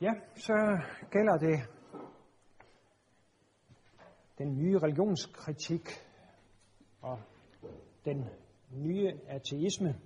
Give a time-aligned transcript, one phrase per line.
[0.00, 1.60] Ja, så gælder det
[4.38, 5.88] den nye religionskritik
[7.02, 7.20] og
[8.04, 8.24] den
[8.70, 10.00] nye ateisme.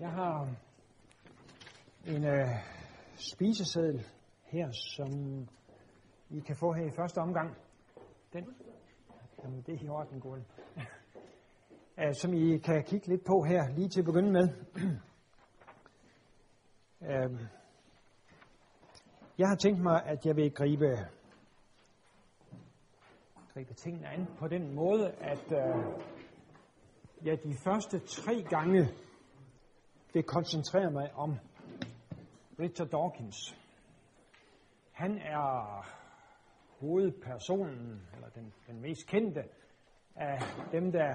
[0.00, 0.54] Jeg har
[2.06, 2.48] en øh,
[3.16, 4.06] spiseseddel
[4.44, 5.08] her, som
[6.30, 7.56] I kan få her i første omgang.
[8.32, 8.46] Den,
[9.42, 10.46] jamen det er i orden, Gordon.
[11.96, 14.48] uh, som I kan kigge lidt på her, lige til at begynde med.
[17.00, 17.40] uh,
[19.38, 21.08] jeg har tænkt mig, at jeg vil gribe,
[23.54, 25.84] gribe tingene an på den måde, at øh,
[27.24, 28.88] jeg de første tre gange
[30.12, 31.36] vil koncentrere mig om
[32.60, 33.36] Richard Dawkins.
[34.92, 35.86] Han er
[36.80, 39.44] hovedpersonen, eller den, den mest kendte
[40.16, 40.38] af
[40.72, 41.10] dem, der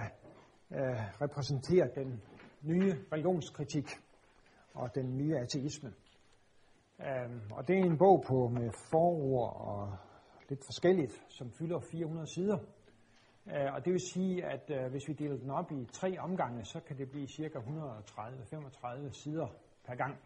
[0.71, 2.21] øh, repræsenterer den
[2.61, 3.87] nye religionskritik
[4.73, 5.93] og den nye ateisme.
[6.99, 9.97] Um, og det er en bog på med forord og
[10.49, 12.57] lidt forskelligt, som fylder 400 sider.
[13.45, 16.65] Uh, og det vil sige, at uh, hvis vi deler den op i tre omgange,
[16.65, 17.59] så kan det blive ca.
[17.59, 19.47] 130-35 sider
[19.85, 20.17] per gang.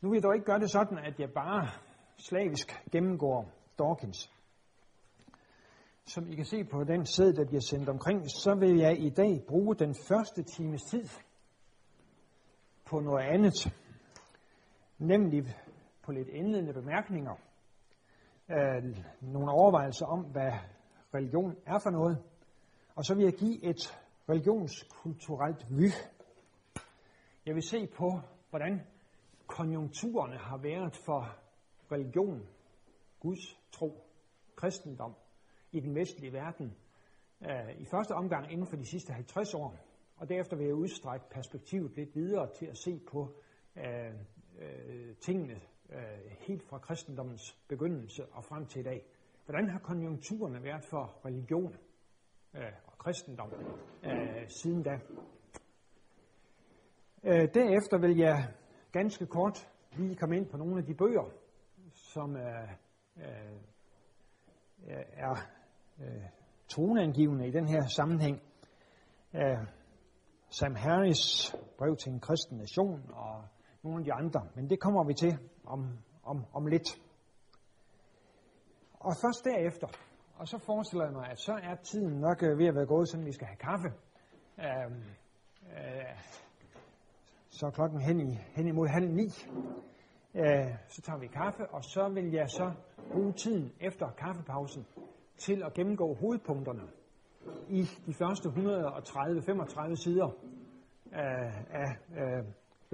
[0.00, 1.68] Nu vil jeg dog ikke gøre det sådan, at jeg bare
[2.16, 4.30] slavisk gennemgår Dawkins.
[6.06, 9.10] Som I kan se på den sæd, der bliver sendt omkring, så vil jeg i
[9.10, 11.08] dag bruge den første times tid
[12.84, 13.74] på noget andet.
[15.04, 15.44] Nemlig
[16.02, 17.34] på lidt indledende bemærkninger.
[18.50, 20.52] Øh, nogle overvejelser om, hvad
[21.14, 22.22] religion er for noget.
[22.94, 25.88] Og så vil jeg give et religionskulturelt vy.
[27.46, 28.80] Jeg vil se på, hvordan
[29.46, 31.36] konjunkturerne har været for
[31.92, 32.46] religion,
[33.20, 34.04] Guds tro,
[34.56, 35.14] kristendom
[35.72, 36.76] i den vestlige verden
[37.42, 39.76] øh, i første omgang inden for de sidste 50 år,
[40.16, 43.34] og derefter vil jeg udstrække perspektivet lidt videre til at se på
[43.76, 44.14] øh,
[44.58, 45.60] øh, tingene
[45.90, 49.04] øh, helt fra kristendommens begyndelse og frem til i dag.
[49.44, 51.76] Hvordan har konjunkturerne været for religion
[52.54, 53.52] øh, og kristendom
[54.04, 54.98] øh, siden da?
[57.24, 58.54] Øh, derefter vil jeg
[58.92, 61.30] ganske kort lige komme ind på nogle af de bøger,
[61.92, 62.66] som er,
[65.16, 65.36] er,
[66.00, 66.24] øh,
[66.68, 68.42] toneangivende i den her sammenhæng.
[70.50, 73.44] Sam Harris brev til en kristen nation og
[73.84, 76.88] nogle af de andre, men det kommer vi til om, om, om lidt.
[79.00, 79.88] Og først derefter,
[80.36, 83.08] og så forestiller jeg mig, at så er tiden nok øh, ved at være gået,
[83.08, 83.88] så vi skal have kaffe.
[84.58, 85.02] Øhm,
[85.76, 86.18] øh,
[87.50, 89.26] så er klokken hen, i, hen imod halv ni.
[90.34, 92.72] Øh, så tager vi kaffe, og så vil jeg så
[93.12, 94.86] bruge tiden efter kaffepausen
[95.38, 96.82] til at gennemgå hovedpunkterne
[97.68, 100.30] i de første 130-35 sider
[101.12, 102.44] af, af, øh,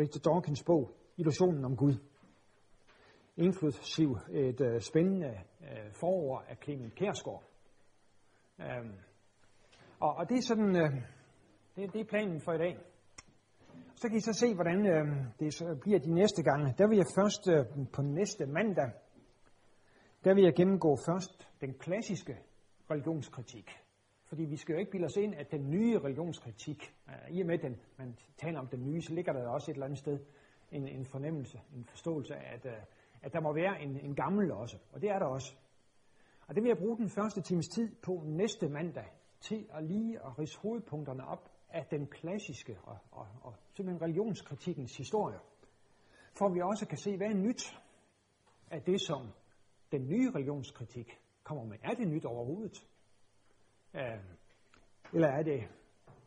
[0.00, 1.94] Richard Dawkins bog, Illusionen om Gud.
[3.36, 7.44] Inklusiv et øh, spændende øh, forord af Clement Kærsgaard.
[8.60, 8.94] Øhm,
[10.00, 10.90] og, og det er sådan, øh,
[11.76, 12.78] det, det er planen for i dag.
[13.94, 15.06] Så kan I så se, hvordan øh,
[15.40, 16.74] det så bliver de næste gange.
[16.78, 18.90] Der vil jeg først øh, på næste mandag,
[20.24, 22.36] der vil jeg gennemgå først den klassiske
[22.90, 23.70] religionskritik.
[24.30, 27.46] Fordi vi skal jo ikke bilde os ind, at den nye religionskritik, øh, i og
[27.46, 30.18] med den, man taler om den nye, så ligger der også et eller andet sted
[30.72, 32.82] en, en fornemmelse, en forståelse af, at, øh,
[33.22, 34.78] at der må være en, en gammel også.
[34.92, 35.54] Og det er der også.
[36.46, 39.08] Og det vil jeg bruge den første times tid på næste mandag,
[39.40, 44.96] til at lige at rise hovedpunkterne op af den klassiske og, og, og simpelthen religionskritikkens
[44.96, 45.38] historie,
[46.38, 47.80] for vi også kan se, hvad er nyt
[48.70, 49.28] af det, som
[49.92, 51.76] den nye religionskritik kommer med.
[51.82, 52.86] Er det nyt overhovedet?
[53.94, 54.20] Øh,
[55.14, 55.60] eller er det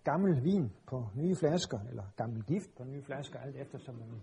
[0.03, 4.21] gammel vin på nye flasker, eller gammel gift på nye flasker, alt efter, som man,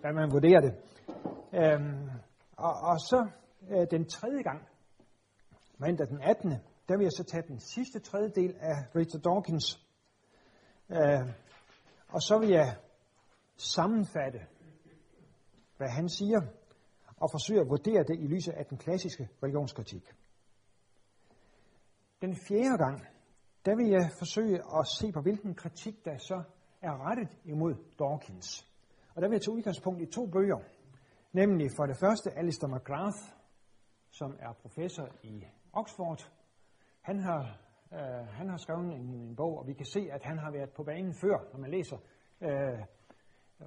[0.00, 0.74] hvad man vurderer det.
[1.54, 2.10] Øhm,
[2.56, 3.28] og, og så
[3.70, 4.68] øh, den tredje gang,
[5.78, 6.50] mandag den 18.,
[6.88, 9.82] der vil jeg så tage den sidste tredjedel af Richard Dawkins
[10.92, 11.28] Øh,
[12.08, 12.76] og så vil jeg
[13.56, 14.40] sammenfatte,
[15.76, 16.40] hvad han siger,
[17.16, 20.14] og forsøge at vurdere det i lyset af den klassiske religionskritik.
[22.22, 22.98] Den fjerde gang,
[23.64, 26.42] der vil jeg forsøge at se på, hvilken kritik der så
[26.82, 28.48] er rettet imod Dawkins.
[29.14, 30.60] Og der vil jeg tage udgangspunkt i to bøger,
[31.32, 33.22] nemlig for det første Alistair McGrath,
[34.10, 36.32] som er professor i Oxford.
[37.00, 37.42] Han har
[37.92, 40.70] øh, han har skrevet en, en bog, og vi kan se, at han har været
[40.76, 41.36] på banen før.
[41.52, 41.96] Når man læser
[42.40, 42.78] øh,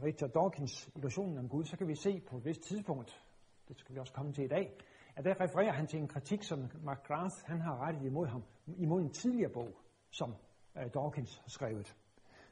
[0.03, 3.21] Richard Dawkins Illusionen om Gud, så kan vi se på et vist tidspunkt,
[3.67, 4.77] det skal vi også komme til i dag,
[5.15, 9.01] at der refererer han til en kritik, som McGrath han har rettet imod ham, imod
[9.01, 9.69] en tidligere bog,
[10.11, 10.35] som
[10.77, 11.95] øh, Dawkins har skrevet.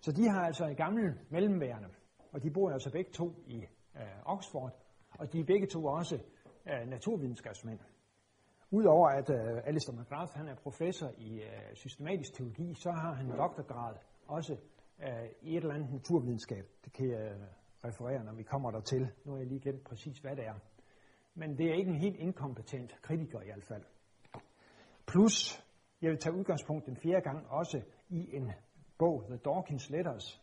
[0.01, 1.89] Så de har altså en gammel mellemværende,
[2.31, 3.57] og de bor altså begge to i
[3.95, 4.71] øh, Oxford,
[5.19, 6.19] og de er begge to også
[6.65, 7.79] øh, naturvidenskabsmænd.
[8.71, 13.29] Udover at øh, Alistair McGrath han er professor i øh, systematisk teologi, så har han
[13.37, 13.95] doktorgrad
[14.27, 14.57] også
[14.99, 15.09] øh,
[15.41, 16.65] i et eller andet naturvidenskab.
[16.85, 17.41] Det kan jeg øh,
[17.85, 19.07] referere, når vi kommer dertil.
[19.25, 20.53] Nu har jeg lige glemt præcis, hvad det er.
[21.35, 23.83] Men det er ikke en helt inkompetent kritiker i hvert fald.
[25.07, 25.65] Plus,
[26.01, 28.51] jeg vil tage udgangspunkt den fjerde gang også i en
[28.97, 30.41] bog, The Dawkins Letters,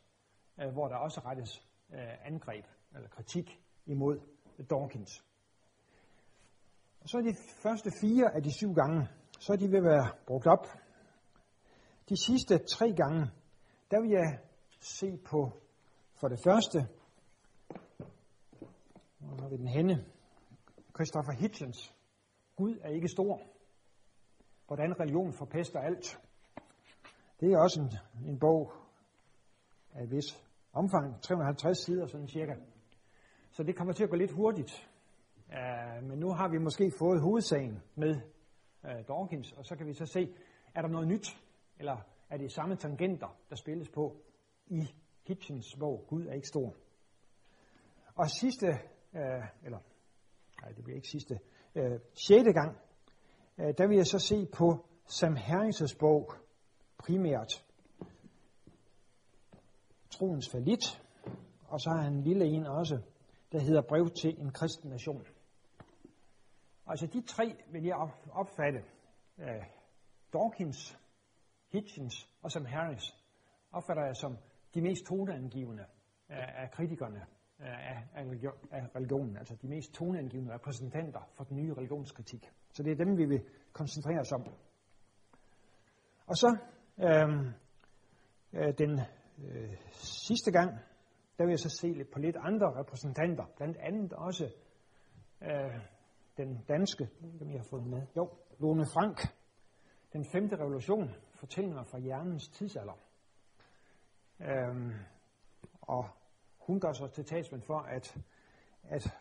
[0.60, 2.64] øh, hvor der også rettes øh, angreb
[2.94, 4.20] eller kritik imod
[4.70, 5.24] Dawkins.
[7.00, 9.08] Og så er de første fire af de syv gange,
[9.38, 10.66] så er de ved at være brugt op.
[12.08, 13.30] De sidste tre gange,
[13.90, 14.38] der vil jeg
[14.80, 15.50] se på
[16.20, 16.78] for det første,
[19.18, 20.04] hvor har vi den henne?
[20.94, 21.94] Christopher Hitchens.
[22.56, 23.40] Gud er ikke stor.
[24.66, 26.20] Hvordan religion forpester alt.
[27.40, 27.90] Det er også en,
[28.30, 28.72] en bog
[29.92, 32.54] af et vis omfang, 350 sider sådan cirka.
[33.50, 34.90] Så det kommer til at gå lidt hurtigt.
[35.48, 38.20] Uh, men nu har vi måske fået hovedsagen med
[38.84, 40.34] uh, Dawkins, og så kan vi så se,
[40.74, 41.26] er der noget nyt,
[41.78, 41.96] eller
[42.30, 44.16] er det samme tangenter, der spilles på
[44.66, 44.80] i
[45.26, 46.74] Hitchens bog, Gud er ikke stor.
[48.14, 48.66] Og sidste,
[49.12, 49.20] uh,
[49.64, 49.78] eller
[50.62, 51.38] nej, det bliver ikke sidste,
[51.74, 52.78] øh, sjette gang,
[53.58, 56.32] øh, der vil jeg så se på Sam Herringses bog,
[56.98, 57.64] primært.
[60.10, 61.02] Troens Falit,
[61.68, 63.00] og så har han en lille en også,
[63.52, 65.26] der hedder Brev til en kristen nation.
[66.86, 67.96] Altså de tre vil jeg
[68.32, 68.78] opfatte,
[69.38, 69.64] øh,
[70.32, 70.98] Dawkins,
[71.72, 73.16] Hitchens og Sam Harris,
[73.72, 74.38] opfatter jeg som
[74.74, 75.84] de mest toneangivende
[76.28, 77.26] af kritikerne
[77.60, 82.50] af, af, religion, af religionen, altså de mest toneangivende repræsentanter for den nye religionskritik.
[82.72, 84.42] Så det er dem, vi vil koncentrere os om.
[86.26, 86.56] Og så
[86.96, 87.46] uh,
[88.52, 89.00] øh, den
[89.44, 89.76] øh,
[90.28, 90.70] sidste gang,
[91.38, 94.52] der vil jeg så se lidt på lidt andre repræsentanter, blandt andet også
[95.42, 95.80] øh,
[96.36, 97.08] den danske,
[97.38, 99.18] som jeg har fået med, jo, Lone Frank,
[100.12, 102.98] den femte revolution, fortællinger fra hjernens tidsalder.
[104.40, 104.92] Øhm,
[105.82, 106.08] og
[106.60, 108.18] hun gør sig til talsmand for, at,
[108.82, 109.18] at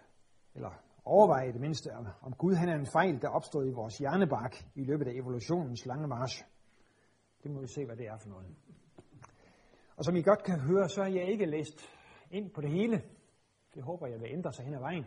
[0.55, 0.71] eller
[1.05, 1.89] overveje det mindste,
[2.21, 5.85] om Gud han er en fejl, der opstod i vores hjernebark i løbet af evolutionens
[5.85, 6.43] lange march.
[7.43, 8.55] Det må vi se, hvad det er for noget.
[9.97, 11.81] Og som I godt kan høre, så har jeg ikke læst
[12.31, 13.03] ind på det hele.
[13.73, 15.05] Det håber jeg vil ændre sig hen ad vejen.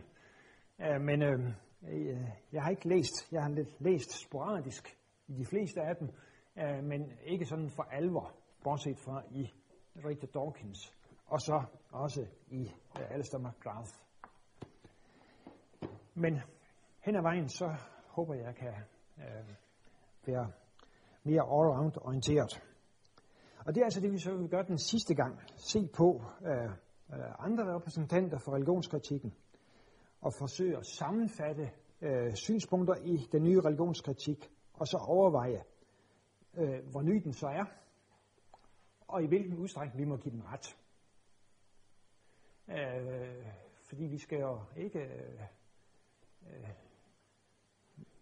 [0.79, 1.53] Øh, men øh,
[1.87, 4.97] Øh, jeg har ikke læst, jeg har lidt læst sporadisk
[5.27, 6.09] i de fleste af dem,
[6.57, 9.53] øh, men ikke sådan for alvor, bortset fra i
[9.95, 10.93] Richard Dawkins,
[11.25, 12.61] og så også i
[12.99, 13.91] øh, Alistair McGrath.
[16.13, 16.39] Men
[16.99, 17.75] hen ad vejen, så
[18.07, 18.73] håber jeg, kan
[20.25, 20.51] kan være
[21.23, 22.63] mere all-round orienteret.
[23.65, 25.39] Og det er altså det, vi så vil gøre den sidste gang.
[25.57, 26.63] Se på øh,
[27.13, 29.33] øh, andre repræsentanter for religionskritikken
[30.21, 31.71] og forsøge at sammenfatte
[32.01, 35.63] øh, synspunkter i den nye religionskritik, og så overveje,
[36.57, 37.65] øh, hvor ny den så er,
[39.07, 40.77] og i hvilken udstrækning vi må give den ret.
[42.69, 43.45] Øh,
[43.83, 44.99] fordi vi skal jo ikke...
[44.99, 45.41] Øh,
[46.47, 46.69] øh,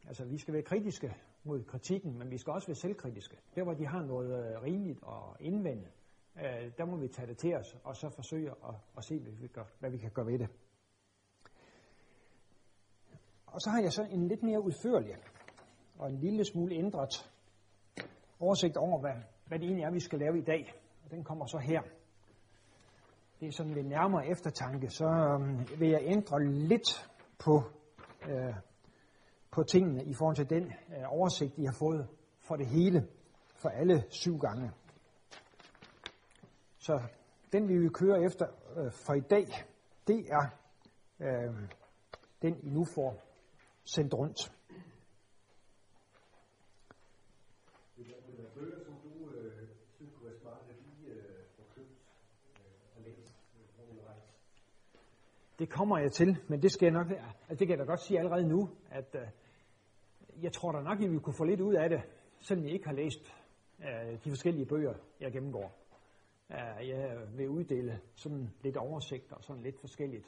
[0.08, 3.38] altså, vi skal være kritiske mod kritikken, men vi skal også være selvkritiske.
[3.56, 5.88] Der, hvor de har noget øh, rimeligt at indvende,
[6.38, 9.32] øh, der må vi tage det til os, og så forsøge at, at se, hvad
[9.32, 10.50] vi, gør, hvad vi kan gøre ved det.
[13.46, 15.16] Og så har jeg så en lidt mere udførlig
[15.98, 17.32] og en lille smule ændret
[18.40, 19.16] oversigt over, hvad,
[19.48, 20.74] hvad det egentlig er, vi skal lave i dag.
[21.04, 21.82] Og den kommer så her.
[23.42, 27.64] Det er sådan ved nærmere eftertanke, så øh, vil jeg ændre lidt på,
[28.30, 28.56] øh,
[29.52, 32.08] på tingene i forhold til den øh, oversigt, I har fået
[32.40, 33.08] for det hele,
[33.62, 34.72] for alle syv gange.
[36.78, 37.02] Så
[37.52, 38.46] den vi vil køre efter
[38.78, 39.46] øh, for i dag,
[40.08, 40.46] det er
[41.20, 41.56] øh,
[42.42, 43.22] den, I nu får
[43.84, 44.52] sendt rundt.
[55.62, 57.08] Det kommer jeg til, men det skal jeg nok,
[57.50, 59.28] altså det kan jeg da godt sige allerede nu, at øh,
[60.44, 62.02] jeg tror da nok, at vi kunne få lidt ud af det,
[62.40, 63.36] selvom jeg ikke har læst
[63.80, 65.72] øh, de forskellige bøger, jeg gennemgår.
[66.52, 70.26] Øh, jeg vil uddele sådan lidt oversigt og sådan lidt forskelligt.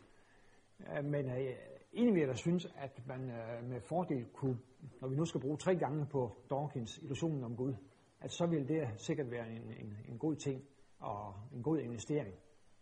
[0.80, 1.56] Øh, men øh,
[1.94, 4.58] Egentlig vil jeg da synes, at man øh, med fordel kunne,
[5.02, 7.74] når vi nu skal bruge tre gange på Dawkins illusionen om Gud,
[8.20, 10.64] at så vil det sikkert være en, en, en god ting
[11.00, 12.34] og en god investering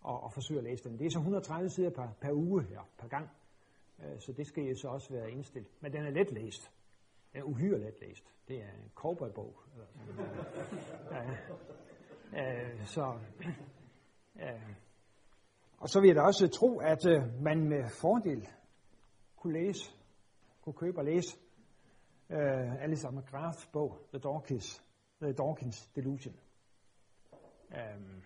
[0.08, 1.00] at, at forsøge at læse den.
[1.00, 3.30] Det er så 130 sider per, per uge her, per gang,
[4.04, 5.72] øh, så det skal jeg så også være indstillet.
[5.82, 6.72] Men den er let læst.
[7.34, 8.34] Den er uhyre let læst.
[8.48, 9.56] Det er en cowboybog.
[12.34, 13.20] ja, øh, så,
[14.44, 14.76] øh,
[15.78, 18.48] Og så vil jeg da også tro, at øh, man med fordel
[19.36, 19.92] kunne læse,
[20.62, 21.38] kunne købe og læse
[22.30, 24.84] øh, Alice McGraths bog, The Dawkins,
[25.22, 26.36] The Dawkins Delusion.
[27.70, 28.24] Um,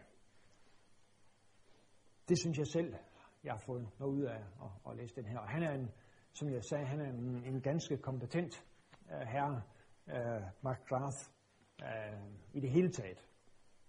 [2.30, 2.96] det synes jeg selv,
[3.44, 5.40] jeg har fået noget ud af at, at læse den her.
[5.40, 5.92] Og han er en,
[6.34, 8.66] som jeg sagde, han er en, en ganske kompetent
[9.06, 9.62] uh, herre,
[10.08, 11.18] uh, McGrath,
[11.82, 13.28] uh, i det hele taget.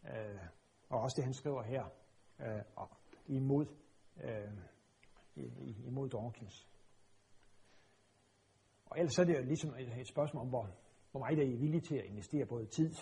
[0.02, 0.40] Uh,
[0.88, 1.84] og også det, han skriver her,
[2.38, 2.86] uh,
[3.26, 3.66] imod,
[4.16, 6.68] uh, imod Dawkins.
[8.86, 10.70] Og ellers er det jo ligesom et spørgsmål om, hvor,
[11.10, 12.94] hvor meget er I villige til at investere både tid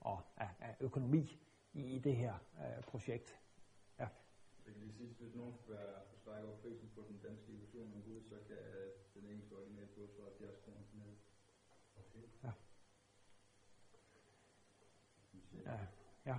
[0.00, 1.40] og af, af økonomi
[1.72, 3.40] i, i det her uh, projekt.
[4.66, 7.92] Det kan lige sige, hvis nogen skal være strække over prisen på den danske illusion
[7.94, 8.56] om Gud, så kan
[9.14, 11.16] den engelske original gå for 70 kroner ned.
[11.96, 12.24] Okay.
[12.44, 12.52] Ja.
[15.64, 15.78] Ja,
[16.26, 16.38] ja.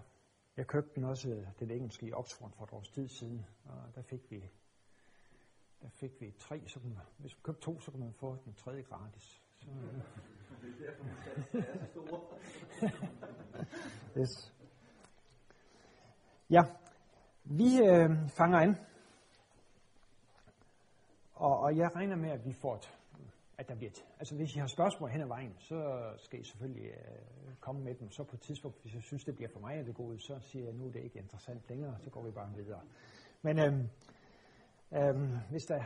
[0.58, 4.02] Jeg købte den også, den engelske i Oxford for et års tid siden, og der
[4.02, 4.50] fik vi
[5.82, 8.38] der fik vi tre, så kunne man, hvis man købte to, så kunne man få
[8.46, 9.42] den tredje gratis.
[9.58, 9.70] Så,
[14.18, 14.54] yes.
[16.50, 16.62] Ja,
[17.50, 18.78] vi øh, fanger an,
[21.34, 22.94] og, og jeg regner med, at vi får et,
[23.58, 26.44] at der bliver et, altså hvis I har spørgsmål hen ad vejen, så skal I
[26.44, 28.12] selvfølgelig øh, komme med dem.
[28.12, 30.40] Så på et tidspunkt, hvis jeg synes, det bliver for mig at det gode, så
[30.40, 32.82] siger jeg, nu er det ikke interessant længere, så går vi bare videre.
[33.42, 33.74] Men øh,
[34.94, 35.84] øh, hvis der,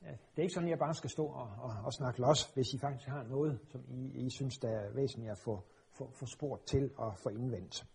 [0.00, 2.66] det er ikke sådan, at jeg bare skal stå og, og, og snakke los, hvis
[2.74, 6.26] I faktisk har noget, som I, I synes, der er væsentligt at få, få, få
[6.26, 7.86] spurgt til og få indvendt.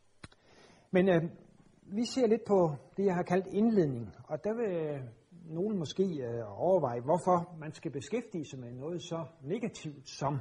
[0.92, 1.24] Men øh,
[1.91, 5.01] vi ser lidt på det, jeg har kaldt indledning, og der vil
[5.50, 10.39] nogen måske øh, overveje, hvorfor man skal beskæftige sig med noget så negativt som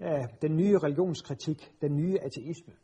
[0.00, 2.74] øh, den nye religionskritik, den nye ateisme.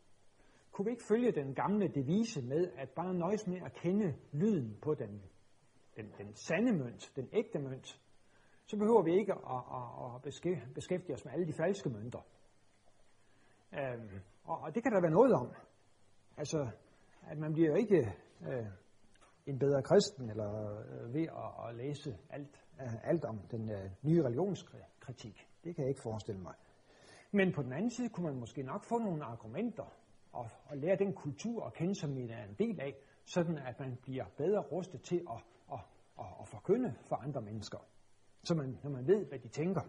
[0.71, 4.77] Kunne vi ikke følge den gamle devise med, at bare nøjes med at kende lyden
[4.81, 5.21] på den,
[5.95, 7.99] den, den sande mønt, den ægte mønt,
[8.65, 10.21] så behøver vi ikke at, at, at
[10.75, 12.19] beskæftige os med alle de falske mønter.
[13.73, 15.51] Øhm, og, og det kan der være noget om.
[16.37, 16.67] Altså,
[17.27, 18.13] at man bliver ikke
[18.47, 18.65] øh,
[19.45, 23.89] en bedre kristen eller øh, ved at, at læse alt, øh, alt om den øh,
[24.01, 25.47] nye religionskritik.
[25.63, 26.55] Det kan jeg ikke forestille mig.
[27.31, 29.93] Men på den anden side kunne man måske nok få nogle argumenter
[30.31, 33.79] og, og lære den kultur at kende, som man er en del af, sådan at
[33.79, 35.79] man bliver bedre rustet til at, at,
[36.19, 37.77] at, at forkynde for andre mennesker,
[38.43, 39.81] så man, når man ved, hvad de tænker.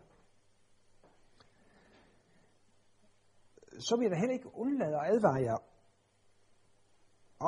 [3.79, 5.57] Så vil jeg da heller ikke undlade at advare jer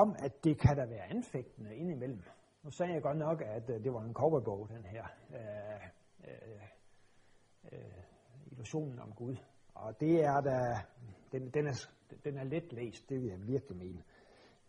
[0.03, 2.23] om, at det kan der være anfægtende indimellem.
[2.62, 5.88] Nu sagde jeg godt nok, at øh, det var en cowboybog, den her øh,
[6.29, 6.62] øh,
[7.73, 8.03] øh,
[8.47, 9.37] illusionen om Gud.
[9.75, 10.59] Og det er da,
[11.33, 11.87] den, den, er,
[12.25, 14.03] den er let læst, det vil jeg virkelig mene.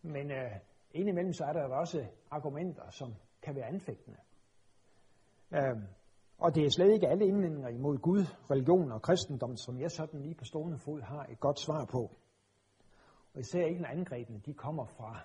[0.01, 0.51] Men øh,
[0.91, 4.17] indimellem så er der også argumenter, som kan være anfægtende.
[5.51, 5.77] Øh,
[6.38, 10.22] og det er slet ikke alle indvendinger imod Gud, religion og kristendom, som jeg sådan
[10.22, 12.12] lige på stående fod har et godt svar på.
[13.38, 15.22] Og især ikke når angrebene de kommer fra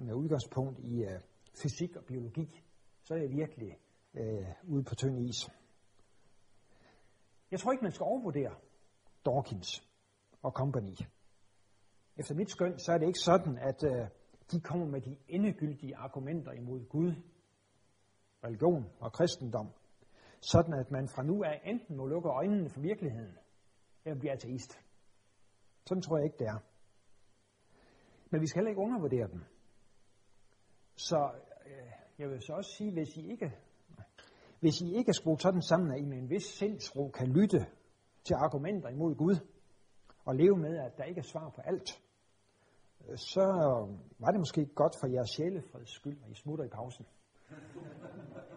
[0.00, 1.20] med udgangspunkt i øh,
[1.62, 2.62] fysik og biologi,
[3.02, 3.78] så er jeg virkelig
[4.14, 5.50] øh, ude på tynd is.
[7.50, 8.54] Jeg tror ikke, man skal overvurdere
[9.24, 9.68] Dawkins
[10.42, 10.94] og company.
[12.16, 14.08] Efter mit skøn, så er det ikke sådan, at øh,
[14.52, 17.14] de kommer med de endegyldige argumenter imod Gud,
[18.44, 19.68] religion og kristendom,
[20.40, 23.38] sådan at man fra nu af enten må lukke øjnene for virkeligheden,
[24.04, 24.78] eller blive ateist.
[25.86, 26.71] Sådan tror jeg ikke, det er.
[28.32, 29.44] Men vi skal heller ikke undervurdere dem.
[30.96, 31.30] Så
[31.66, 33.52] øh, jeg vil så også sige, hvis I ikke,
[34.60, 37.66] hvis I ikke er skruet sådan sammen, at I med en vis sindsro kan lytte
[38.24, 39.36] til argumenter imod Gud,
[40.24, 42.02] og leve med, at der ikke er svar på alt,
[43.16, 43.44] så
[44.18, 47.06] var det måske godt for jeres sjælefreds skyld, at I smutter i pausen.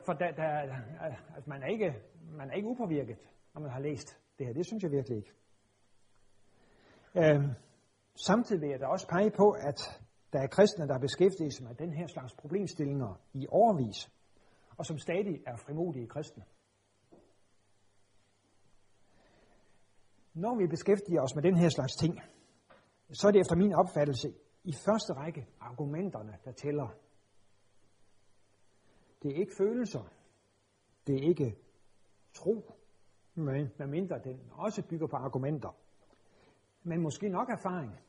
[0.05, 0.48] For der, der,
[1.36, 1.94] altså man, er ikke,
[2.32, 3.17] man er ikke upåvirket,
[3.53, 4.53] når man har læst det her.
[4.53, 5.32] Det synes jeg virkelig ikke.
[7.15, 7.65] Øh,
[8.16, 10.02] Samtidig vil jeg da også pege på, at
[10.34, 14.12] der er kristne, der beskæftiger sig med den her slags problemstillinger i overvis,
[14.78, 16.44] og som stadig er frimodige kristne.
[20.34, 22.20] Når vi beskæftiger os med den her slags ting,
[23.12, 26.88] så er det efter min opfattelse i første række argumenterne, der tæller.
[29.24, 30.04] Det er ikke følelser.
[31.08, 31.58] Det er ikke
[32.34, 32.72] tro,
[33.36, 35.76] men medmindre den også bygger på argumenter.
[36.84, 38.05] Men måske nok erfaring.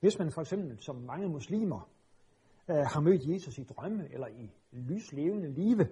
[0.00, 1.90] Hvis man for eksempel, som mange muslimer,
[2.70, 5.88] øh, har mødt Jesus i drømme eller i lyslevende live,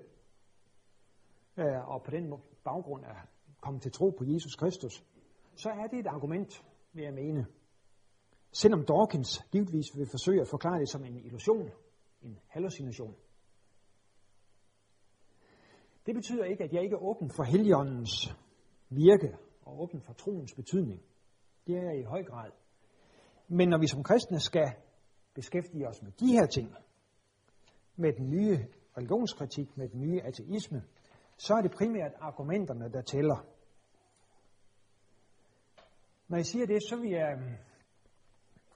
[1.56, 2.34] øh, og på den
[2.64, 3.26] baggrund er
[3.60, 5.04] kommet til tro på Jesus Kristus,
[5.56, 7.46] så er det et argument, vil jeg mene.
[8.52, 11.70] Selvom Dawkins givetvis vil forsøge at forklare det som en illusion,
[12.22, 13.14] en hallucination.
[16.06, 18.36] Det betyder ikke, at jeg ikke er åben for Helligåndens
[18.88, 21.02] virke og åben for troens betydning.
[21.66, 22.50] Det er jeg i høj grad.
[23.48, 24.72] Men når vi som kristne skal
[25.34, 26.74] beskæftige os med de her ting,
[27.96, 30.82] med den nye religionskritik, med den nye ateisme,
[31.36, 33.46] så er det primært argumenterne, der tæller.
[36.28, 37.54] Når jeg siger det, så vil jeg øhm,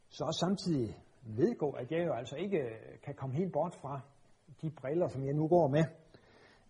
[0.08, 4.00] så også samtidig vedgå, at jeg jo altså ikke øh, kan komme helt bort fra
[4.62, 5.84] de briller, som jeg nu går med,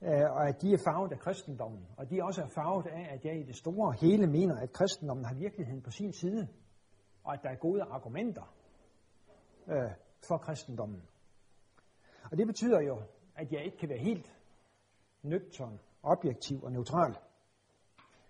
[0.03, 1.87] øh, og at de er farvet af kristendommen.
[1.97, 5.25] Og de også er farvet af, at jeg i det store hele mener, at kristendommen
[5.25, 6.49] har virkeligheden på sin side,
[7.29, 8.55] og at der er gode argumenter
[9.67, 9.91] øh,
[10.29, 11.03] for kristendommen.
[12.31, 13.03] Og det betyder jo,
[13.37, 14.33] at jeg ikke kan være helt
[15.23, 17.17] nøgtern, objektiv og neutral.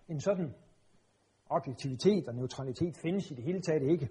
[0.07, 0.55] En sådan
[1.49, 4.09] objektivitet og neutralitet findes i det hele taget ikke.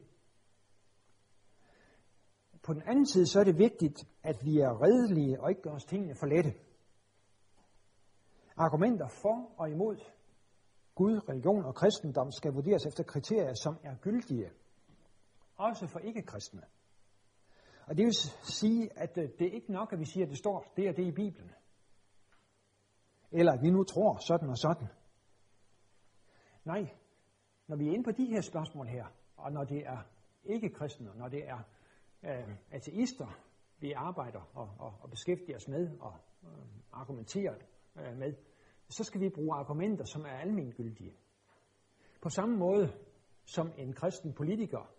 [2.63, 5.71] På den anden side, så er det vigtigt, at vi er redelige og ikke gør
[5.71, 6.55] os tingene for lette.
[8.57, 9.97] Argumenter for og imod
[10.95, 14.51] Gud, religion og kristendom skal vurderes efter kriterier, som er gyldige,
[15.59, 16.63] også for ikke-kristne.
[17.87, 20.39] Og det vil sige, at øh, det er ikke nok, at vi siger, at det
[20.39, 21.51] står det og det i Bibelen.
[23.31, 24.89] Eller at vi nu tror sådan og sådan.
[26.65, 26.91] Nej,
[27.67, 30.03] når vi er inde på de her spørgsmål her, og når det er
[30.45, 31.59] ikke-kristne, når det er
[32.23, 33.39] øh, ateister,
[33.81, 36.49] vi arbejder og, og, og beskæftiger os med og øh,
[36.93, 37.55] argumenterer
[37.97, 38.35] øh, med,
[38.89, 41.17] så skal vi bruge argumenter, som er almengyldige.
[42.23, 42.93] På samme måde
[43.45, 44.98] som en kristen politiker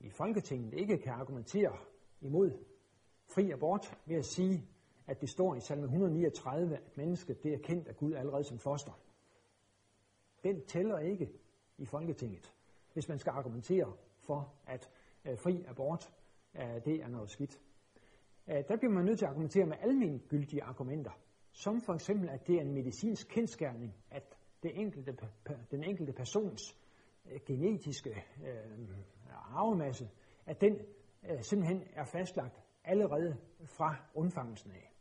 [0.00, 1.76] i Folketinget ikke kan argumentere
[2.20, 2.50] imod
[3.26, 4.68] fri abort ved at sige,
[5.06, 8.58] at det står i salme 139, at mennesket det er kendt af Gud allerede som
[8.58, 8.92] foster.
[10.42, 11.30] Den tæller ikke
[11.78, 12.54] i Folketinget,
[12.92, 14.90] hvis man skal argumentere for, at
[15.24, 16.12] øh, fri abort
[16.54, 17.60] øh, det er noget skidt.
[18.48, 21.12] Øh, der bliver man nødt til at argumentere med almengyldige argumenter,
[21.52, 25.16] som for eksempel, at det er en medicinsk kendskærning, at det enkelte,
[25.70, 26.76] den enkelte persons
[27.32, 28.88] øh, genetiske øh,
[29.54, 30.10] arvemasse,
[30.46, 30.78] at den
[31.30, 34.94] øh, simpelthen er fastlagt allerede fra undfangelsen af.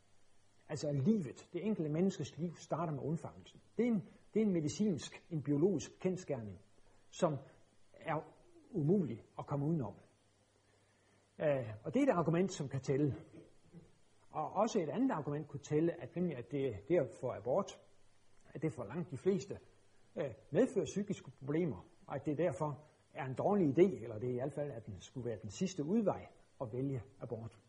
[0.70, 3.62] Altså livet, det enkelte menneskes liv, starter med undfangelsen.
[3.78, 6.60] Det er en, det er en medicinsk, en biologisk kendskærning,
[7.10, 7.38] som
[7.94, 8.22] er
[8.72, 9.94] umulig at komme udenom.
[11.40, 13.16] Øh, og det er et argument, som kan tælle.
[14.32, 17.80] Og også et andet argument kunne tælle, at, nemlig, at det, det at få abort,
[18.54, 19.60] at det for langt de fleste
[20.16, 22.87] øh, medfører psykiske problemer, og at det derfor
[23.18, 25.50] er en dårlig idé, eller det er i hvert fald, at den skulle være den
[25.50, 26.28] sidste udvej
[26.62, 27.60] at vælge abort.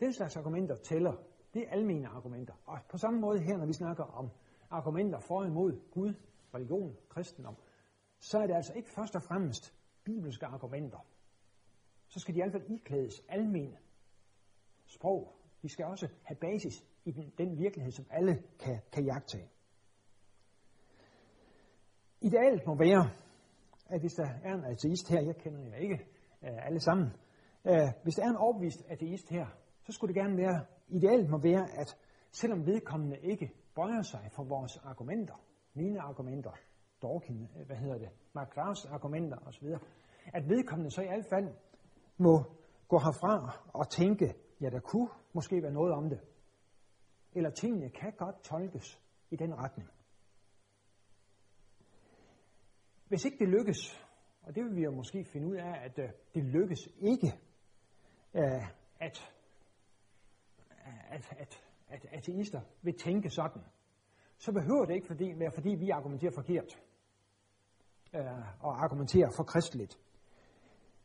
[0.00, 1.12] Den slags argumenter tæller.
[1.54, 2.54] Det er almene argumenter.
[2.66, 4.30] Og på samme måde her, når vi snakker om
[4.70, 6.14] argumenter for og imod Gud,
[6.54, 7.56] religion, kristendom,
[8.18, 11.06] så er det altså ikke først og fremmest bibelske argumenter.
[12.08, 13.76] Så skal de i hvert fald iklædes almene
[14.86, 15.34] sprog.
[15.62, 19.48] De skal også have basis i den, den virkelighed, som alle kan, kan jagtage.
[22.20, 23.10] Idealet må være,
[23.92, 25.94] at hvis der er en ateist her, jeg kender jer ikke
[26.42, 27.06] øh, alle sammen,
[27.64, 29.46] øh, hvis der er en overbevist ateist her,
[29.86, 31.96] så skulle det gerne være, ideelt må være, at
[32.30, 35.34] selvom vedkommende ikke bøjer sig for vores argumenter,
[35.74, 36.50] mine argumenter,
[37.02, 39.66] Dawkins, øh, hvad hedder det, Mark Graves argumenter osv.,
[40.34, 41.48] at vedkommende så i hvert fald
[42.16, 42.44] må
[42.88, 46.20] gå herfra og tænke, ja, der kunne måske være noget om det.
[47.32, 49.00] Eller tingene kan godt tolkes
[49.30, 49.88] i den retning.
[53.12, 54.06] Hvis ikke det lykkes,
[54.42, 57.26] og det vil vi jo måske finde ud af, at øh, det lykkes ikke
[58.34, 58.68] øh,
[59.00, 59.32] at,
[61.10, 63.62] at, at, at ateister vil tænke sådan,
[64.38, 66.80] så behøver det ikke fordi, være, fordi vi argumenterer forkert
[68.14, 68.24] øh,
[68.60, 69.98] og argumenterer for kristeligt.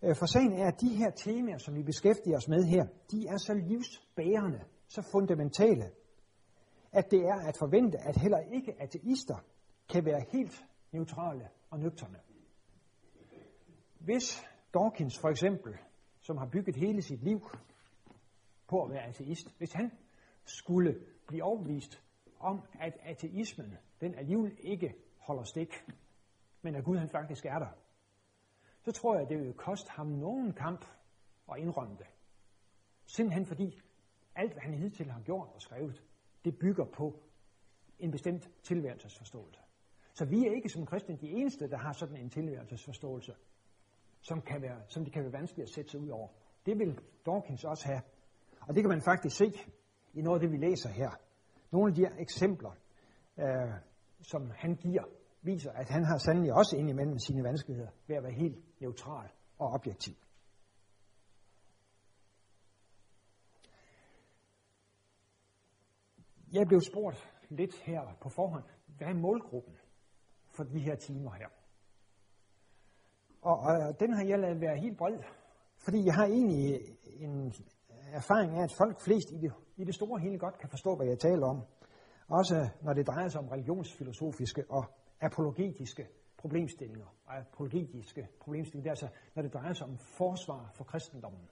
[0.01, 3.37] For sagen er, at de her temaer, som vi beskæftiger os med her, de er
[3.37, 5.91] så livsbærende, så fundamentale,
[6.91, 9.37] at det er at forvente, at heller ikke ateister
[9.89, 12.19] kan være helt neutrale og nøgterne.
[13.99, 15.77] Hvis Dawkins for eksempel,
[16.21, 17.39] som har bygget hele sit liv
[18.67, 19.91] på at være ateist, hvis han
[20.45, 22.03] skulle blive overbevist
[22.39, 25.73] om, at ateismen, den alligevel ikke holder stik,
[26.61, 27.69] men at Gud han faktisk er der,
[28.81, 30.85] så tror jeg, at det vil koste ham nogen kamp
[31.51, 32.07] at indrømme det.
[33.05, 33.79] Simpelthen fordi
[34.35, 36.03] alt, hvad han hidtil har gjort og skrevet,
[36.45, 37.19] det bygger på
[37.99, 39.59] en bestemt tilværelsesforståelse.
[40.17, 43.33] Så vi er ikke som kristne de eneste, der har sådan en tilværelsesforståelse,
[44.21, 46.27] som, kan være, som det kan være vanskeligt at sætte sig ud over.
[46.65, 48.01] Det vil Dawkins også have.
[48.67, 49.51] Og det kan man faktisk se
[50.13, 51.11] i noget af det, vi læser her.
[51.71, 52.71] Nogle af de her eksempler,
[53.39, 53.73] øh,
[54.21, 55.03] som han giver,
[55.41, 59.67] viser, at han har sandelig også indimellem sine vanskeligheder ved at være helt neutral og
[59.67, 60.13] objektiv.
[66.53, 67.17] jeg blev spurgt
[67.49, 68.63] lidt her på forhånd,
[68.97, 69.73] hvad er målgruppen
[70.57, 71.49] for de her timer her?
[73.41, 75.17] Og, og den har jeg lavet være helt bred,
[75.85, 77.53] fordi jeg har egentlig en
[78.13, 81.07] erfaring af, at folk flest i det, i det store hele godt kan forstå, hvad
[81.07, 81.61] jeg taler om.
[82.27, 84.85] Også når det drejer sig om religionsfilosofiske og
[85.21, 87.07] apologetiske problemstillinger.
[87.25, 91.49] Og apologetiske problemstillinger, det er altså, når det drejer sig om forsvar for kristendommen.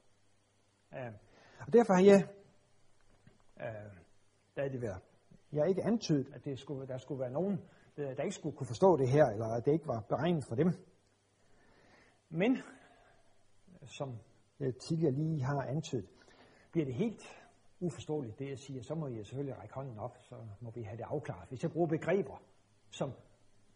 [0.94, 1.12] Øh,
[1.60, 2.28] og derfor har jeg,
[3.62, 3.98] øh, uh,
[4.58, 5.00] lad det være,
[5.52, 7.60] jeg har ikke antydet, at det skulle, der skulle være nogen,
[7.98, 10.56] Øh, der ikke skulle kunne forstå det her, eller at det ikke var beregnet for
[10.56, 10.72] dem.
[12.30, 12.58] Men,
[13.86, 14.20] som
[14.60, 16.10] jeg tidligere lige har antydet,
[16.72, 17.22] bliver det helt
[17.80, 20.98] uforståeligt, det jeg siger, så må jeg selvfølgelig række hånden op, så må vi have
[20.98, 21.50] det afklaret.
[21.50, 22.42] Hvis jeg bruger begreber,
[22.92, 23.12] som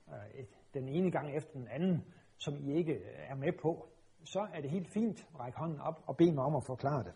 [0.10, 3.89] øh, den ene gang efter den anden, som I ikke øh, er med på,
[4.23, 7.03] så er det helt fint at række hånden op og bede mig om at forklare
[7.03, 7.13] det.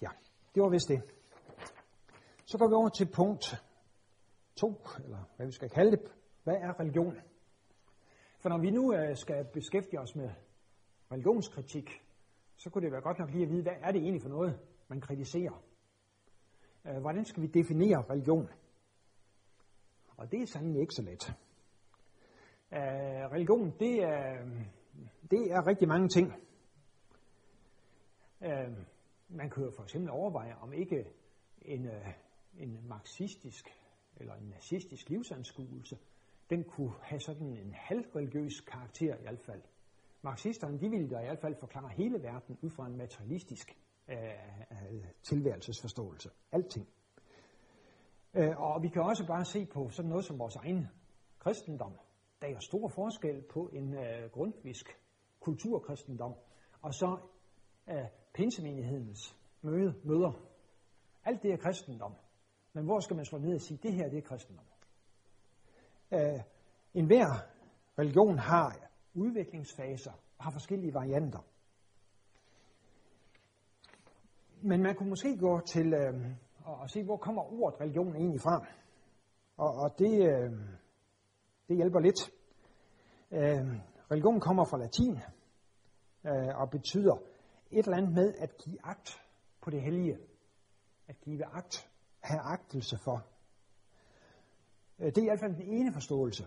[0.00, 0.08] Ja,
[0.54, 1.02] det var vist det.
[2.46, 3.62] Så går vi over til punkt
[4.56, 6.00] 2, eller hvad vi skal kalde det.
[6.44, 7.16] Hvad er religion?
[8.38, 10.30] For når vi nu øh, skal beskæftige os med
[11.12, 11.90] religionskritik,
[12.56, 14.60] så kunne det være godt nok lige at vide, hvad er det egentlig for noget,
[14.88, 15.62] man kritiserer?
[16.86, 18.48] Øh, hvordan skal vi definere religion?
[20.16, 21.28] Og det er sandelig ikke så let.
[22.72, 24.44] Øh, religion, det er,
[25.30, 26.32] det er rigtig mange ting.
[29.28, 31.06] Man kan jo for eksempel overveje, om ikke
[31.62, 31.88] en,
[32.58, 33.68] en marxistisk
[34.16, 35.98] eller en nazistisk livsanskuelse,
[36.50, 39.62] den kunne have sådan en halvreligiøs karakter i hvert fald.
[40.22, 44.16] Marxisterne, de ville da i hvert fald forklare hele verden ud fra en materialistisk øh,
[44.70, 46.30] øh tilværelsesforståelse.
[46.52, 46.88] Alting.
[48.34, 50.88] Øh, og vi kan også bare se på sådan noget som vores egen
[51.38, 51.92] kristendom.
[52.40, 54.98] Der er stor forskel på en øh, grundvisk
[55.40, 56.34] kulturkristendom
[56.82, 57.18] og så
[57.88, 60.32] øh, pinsemenighedens møde, møder.
[61.24, 62.14] Alt det er kristendom.
[62.72, 64.64] Men hvor skal man slå ned og sige, det her det er kristendom?
[66.12, 66.40] Øh,
[66.94, 67.28] en hver
[67.98, 68.76] religion har
[69.14, 71.46] udviklingsfaser og har forskellige varianter.
[74.62, 76.14] Men man kunne måske gå til øh,
[76.64, 78.66] og, og se, hvor kommer ordet religion egentlig fra.
[79.56, 80.50] Og, og det, øh,
[81.68, 82.20] det hjælper lidt.
[83.30, 83.80] Øh,
[84.10, 85.14] religion kommer fra latin
[86.26, 87.16] øh, og betyder
[87.70, 89.22] et eller andet med at give agt
[89.62, 90.18] på det hellige.
[91.08, 91.91] At give agt,
[92.22, 93.26] have agtelse for.
[94.98, 96.46] Øh, det er i hvert fald den ene forståelse.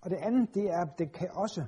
[0.00, 1.64] Og det andet, det er, at det kan også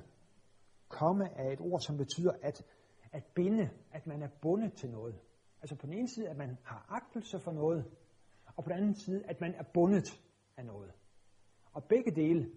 [0.87, 2.65] komme af et ord, som betyder at,
[3.11, 5.19] at binde, at man er bundet til noget.
[5.61, 7.85] Altså på den ene side, at man har agtelse for noget,
[8.55, 10.21] og på den anden side, at man er bundet
[10.57, 10.91] af noget.
[11.73, 12.51] Og begge dele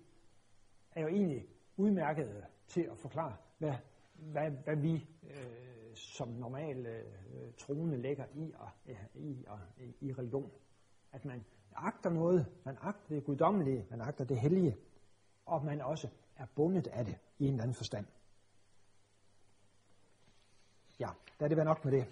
[0.92, 3.74] er jo egentlig udmærket til at forklare, hvad,
[4.14, 8.70] hvad, hvad vi øh, som normale øh, troende lægger i, og,
[9.14, 9.59] i, og,
[10.00, 10.50] i religion.
[11.12, 11.44] At man
[11.77, 14.77] agter noget, man agter det guddommelige, man agter det hellige,
[15.46, 18.07] og man også er bundet af det i en eller anden forstand.
[21.01, 22.07] Ja, der er det være nok med det.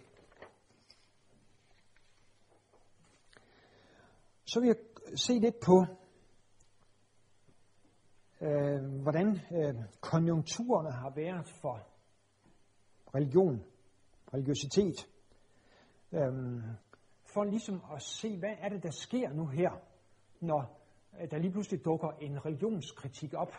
[4.50, 4.76] så vil jeg
[5.16, 5.86] se lidt på,
[8.40, 11.86] øh, hvordan øh, konjunkturerne har været for
[13.14, 13.64] religion,
[14.34, 15.08] religiøsitet.
[16.12, 16.62] Øh,
[17.34, 19.70] for ligesom at se, hvad er det, der sker nu her,
[20.40, 20.80] når
[21.20, 23.52] øh, der lige pludselig dukker en religionskritik op,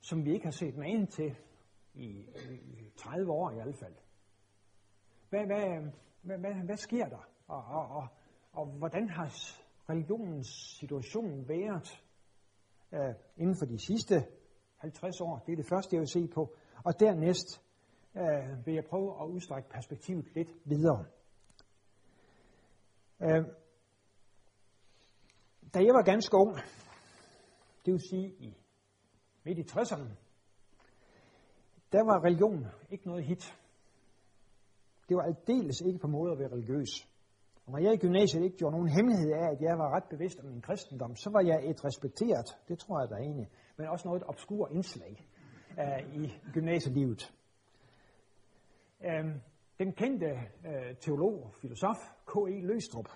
[0.00, 1.36] som vi ikke har set magen til
[1.94, 2.08] i,
[2.50, 3.94] i 30 år i hvert fald.
[5.28, 7.28] Hvad, hvad, hvad, hvad, hvad sker der?
[7.48, 8.08] Og, og, og,
[8.52, 9.28] og hvordan har
[9.90, 12.02] religionens situation været
[12.92, 14.14] øh, inden for de sidste
[14.76, 15.42] 50 år?
[15.46, 16.56] Det er det første, jeg vil se på.
[16.84, 17.62] Og dernæst
[18.16, 21.04] øh, vil jeg prøve at udstrække perspektivet lidt videre.
[23.22, 23.44] Øh,
[25.74, 26.54] da jeg var ganske ung,
[27.84, 28.56] det vil sige i
[29.44, 30.08] midt i 60'erne,
[31.92, 33.58] der var religion ikke noget hit.
[35.08, 36.92] Det var aldeles ikke på måde at være religiøs.
[37.66, 40.40] Og når jeg i gymnasiet ikke gjorde nogen hemmelighed af, at jeg var ret bevidst
[40.40, 43.88] om min kristendom, så var jeg et respekteret, det tror jeg der er egentlig, men
[43.88, 45.26] også noget obskur indslag
[45.82, 47.34] uh, i gymnasielivet.
[49.00, 49.30] Uh,
[49.78, 50.26] den kendte
[50.66, 52.60] øh, teolog og filosof K.E.
[52.60, 53.08] Løstrup,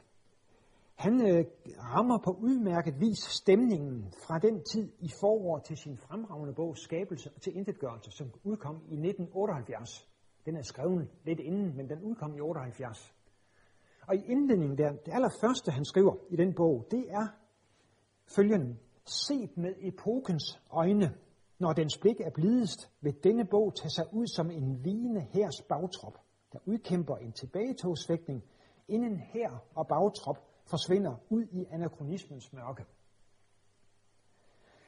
[0.94, 1.44] han øh,
[1.78, 7.30] rammer på udmærket vis stemningen fra den tid i forår til sin fremragende bog Skabelse
[7.40, 10.08] til Intetgørelse, som udkom i 1978.
[10.46, 13.14] Den er skrevet lidt inden, men den udkom i 78.
[14.08, 17.26] Og i indledningen der, det allerførste han skriver i den bog, det er
[18.36, 18.76] følgende.
[19.04, 21.14] Set med epokens øjne,
[21.58, 25.62] når dens blik er blidest, vil denne bog tage sig ud som en vigende hærs
[25.68, 26.18] bagtrop,
[26.52, 28.44] der udkæmper en tilbagetogsfægtning,
[28.88, 30.36] inden her og bagtrop
[30.70, 32.84] forsvinder ud i anachronismens mørke.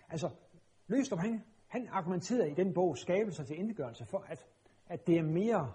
[0.09, 0.31] Altså,
[0.87, 4.47] Løstrup, han, han argumenterede i den bog Skabelser til indgørelse for, at,
[4.87, 5.73] at det, er mere,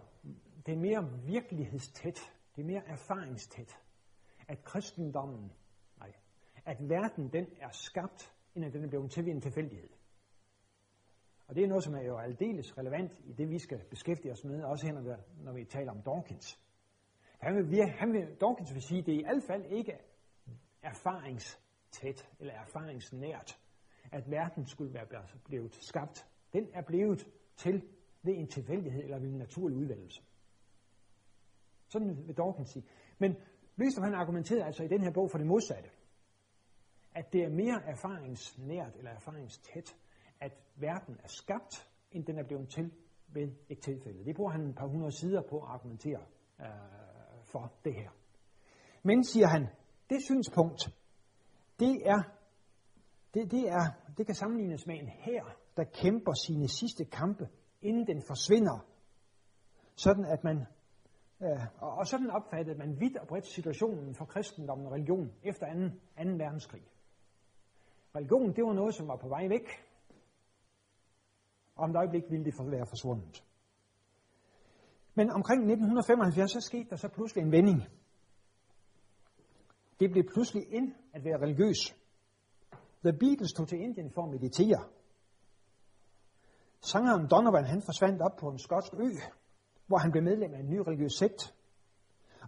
[0.66, 2.20] det er mere virkelighedstæt,
[2.56, 3.78] det er mere erfaringstæt,
[4.48, 5.52] at kristendommen,
[6.00, 6.14] nej,
[6.66, 9.90] at verden den er skabt, end at den er blevet til ved en tilfældighed.
[11.48, 14.44] Og det er noget, som er jo aldeles relevant i det, vi skal beskæftige os
[14.44, 15.10] med, også her, når vi,
[15.44, 16.60] når vi taler om Dawkins.
[17.40, 19.98] Han vil, han vil, Dawkins vil sige, at det er i hvert fald ikke
[20.82, 23.60] erfaringstæt eller erfaringsnært,
[24.12, 25.08] at verden skulle være
[25.46, 26.28] blevet skabt.
[26.54, 27.84] Den er blevet til
[28.24, 30.22] ved en tilfældighed eller ved en naturlig udvælgelse.
[31.88, 32.86] Sådan vil Dawkins sige.
[33.18, 33.36] Men
[33.76, 35.90] Løstrup han argumenterede altså i den her bog for det modsatte.
[37.16, 39.98] At det er mere erfaringsnært eller erfaringstæt,
[40.42, 42.92] at verden er skabt, end den er blevet til
[43.28, 44.26] ved et tilfælde.
[44.26, 46.22] Det bruger han et par hundrede sider på at argumentere
[46.62, 46.68] øh,
[47.44, 48.10] for det her.
[49.04, 49.68] Men, siger han,
[50.10, 50.90] det synspunkt,
[51.80, 52.22] det er,
[53.34, 53.86] det, det er,
[54.18, 57.50] det kan sammenlignes med en hær, der kæmper sine sidste kampe,
[57.82, 58.86] inden den forsvinder.
[59.96, 60.66] Sådan at man,
[61.42, 66.24] øh, og sådan opfattede man vidt og bredt situationen for kristendommen og religion efter 2.
[66.24, 66.30] 2.
[66.30, 66.84] verdenskrig.
[68.16, 69.87] Religion, det var noget, som var på vej væk.
[71.78, 73.44] Og om et øjeblik ville det være forsvundet.
[75.16, 77.82] Men omkring 1975, så skete der så pludselig en vending.
[80.00, 81.80] Det blev pludselig ind at være religiøs.
[83.04, 84.80] The Beatles tog til Indien for at meditere.
[86.82, 89.10] Sangeren Donovan han forsvandt op på en skotsk ø,
[89.88, 91.56] hvor han blev medlem af en ny religiøs sekt.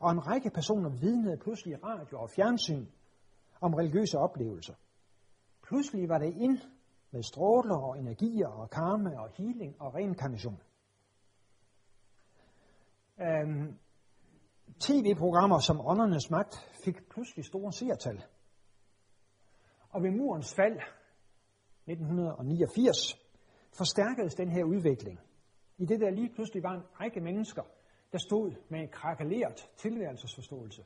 [0.01, 2.85] Og en række personer vidnede pludselig i radio og fjernsyn
[3.61, 4.73] om religiøse oplevelser.
[5.63, 6.59] Pludselig var det ind
[7.11, 10.61] med stråler og energier og karma og healing og reinkarnation.
[13.21, 13.77] Øhm,
[14.79, 18.23] TV-programmer som Åndernes Magt fik pludselig store seertal.
[19.89, 20.79] Og ved murens fald
[21.87, 22.97] 1989
[23.77, 25.19] forstærkedes den her udvikling.
[25.77, 27.63] I det der lige pludselig var en række mennesker,
[28.11, 30.83] der stod med en krakaleret tilværelsesforståelse.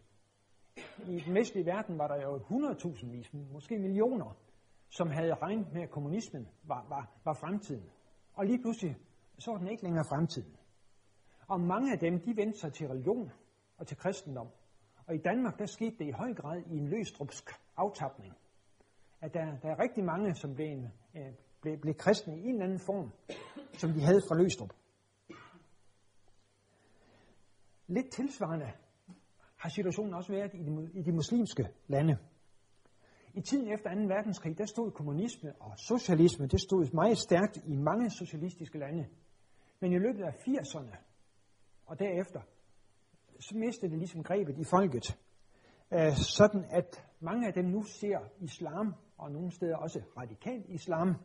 [1.07, 4.37] I den vestlige verden var der jo 100.000 måske millioner,
[4.93, 7.89] som havde regnet med, at kommunismen var, var, var fremtiden.
[8.33, 8.97] Og lige pludselig
[9.39, 10.57] så var den ikke længere fremtiden.
[11.47, 13.31] Og mange af dem, de vendte sig til religion
[13.77, 14.47] og til kristendom.
[15.07, 18.33] Og i Danmark, der skete det i høj grad i en løstrupsk aftapning.
[19.21, 22.49] At der, der er rigtig mange, som blev, en, øh, blev, blev kristne i en
[22.49, 23.11] eller anden form,
[23.73, 24.73] som de havde fra Løstrup.
[27.87, 28.71] Lidt tilsvarende
[29.57, 32.17] har situationen også været i de, i de muslimske lande.
[33.33, 34.01] I tiden efter 2.
[34.01, 39.07] verdenskrig, der stod kommunisme og socialisme, det stod meget stærkt i mange socialistiske lande.
[39.79, 40.97] Men i løbet af 80'erne
[41.85, 42.41] og derefter,
[43.39, 45.17] så mistede det ligesom grebet i folket.
[45.93, 51.15] Øh, sådan at mange af dem nu ser islam, og nogle steder også radikal islam,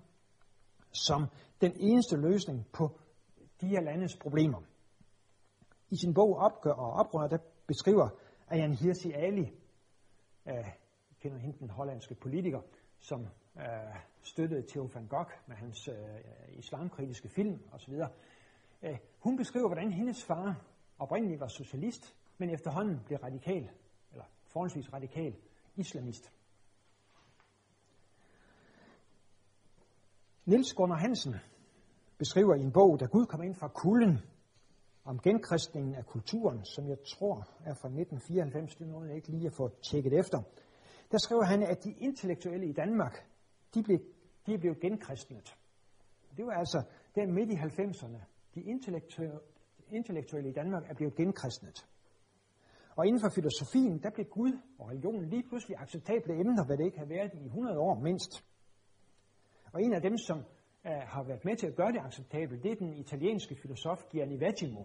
[0.93, 1.27] som
[1.61, 3.01] den eneste løsning på
[3.61, 4.63] de her landes problemer.
[5.91, 8.09] I sin bog Opgør og Oprør, der beskriver
[8.49, 9.53] Ayan Hirsi Ali,
[10.49, 10.69] øh,
[11.21, 12.61] kender hende den hollandske politiker,
[12.99, 13.27] som
[13.57, 13.65] øh,
[14.23, 17.95] støttede Theo van Gogh med hans øh, islamkritiske film osv.
[18.83, 20.65] Øh, hun beskriver, hvordan hendes far
[20.99, 23.71] oprindeligt var socialist, men efterhånden blev radikal,
[24.13, 25.37] eller forholdsvis radikal,
[25.77, 26.33] islamist.
[30.45, 31.35] Nils Gunnar Hansen
[32.19, 34.19] beskriver i en bog, da Gud kom ind fra kulden,
[35.05, 39.29] om genkristningen af kulturen, som jeg tror er fra 1994, det er noget, jeg ikke
[39.29, 40.43] lige har fået tjekket efter.
[41.11, 43.15] Der skriver han, at de intellektuelle i Danmark,
[43.75, 43.99] de blev,
[44.47, 45.57] de blev genkristnet.
[46.37, 46.83] Det var altså
[47.15, 48.21] der midt i 90'erne.
[48.55, 49.39] De intellektuelle,
[49.91, 51.87] intellektuelle i Danmark er blevet genkristnet.
[52.97, 56.85] Og inden for filosofien, der blev Gud og religionen lige pludselig acceptable emner, hvad det
[56.85, 58.45] ikke har været i 100 år mindst.
[59.73, 62.71] Og en af dem, som uh, har været med til at gøre det acceptabelt, det
[62.73, 64.85] er den italienske filosof Gianni Vattimo.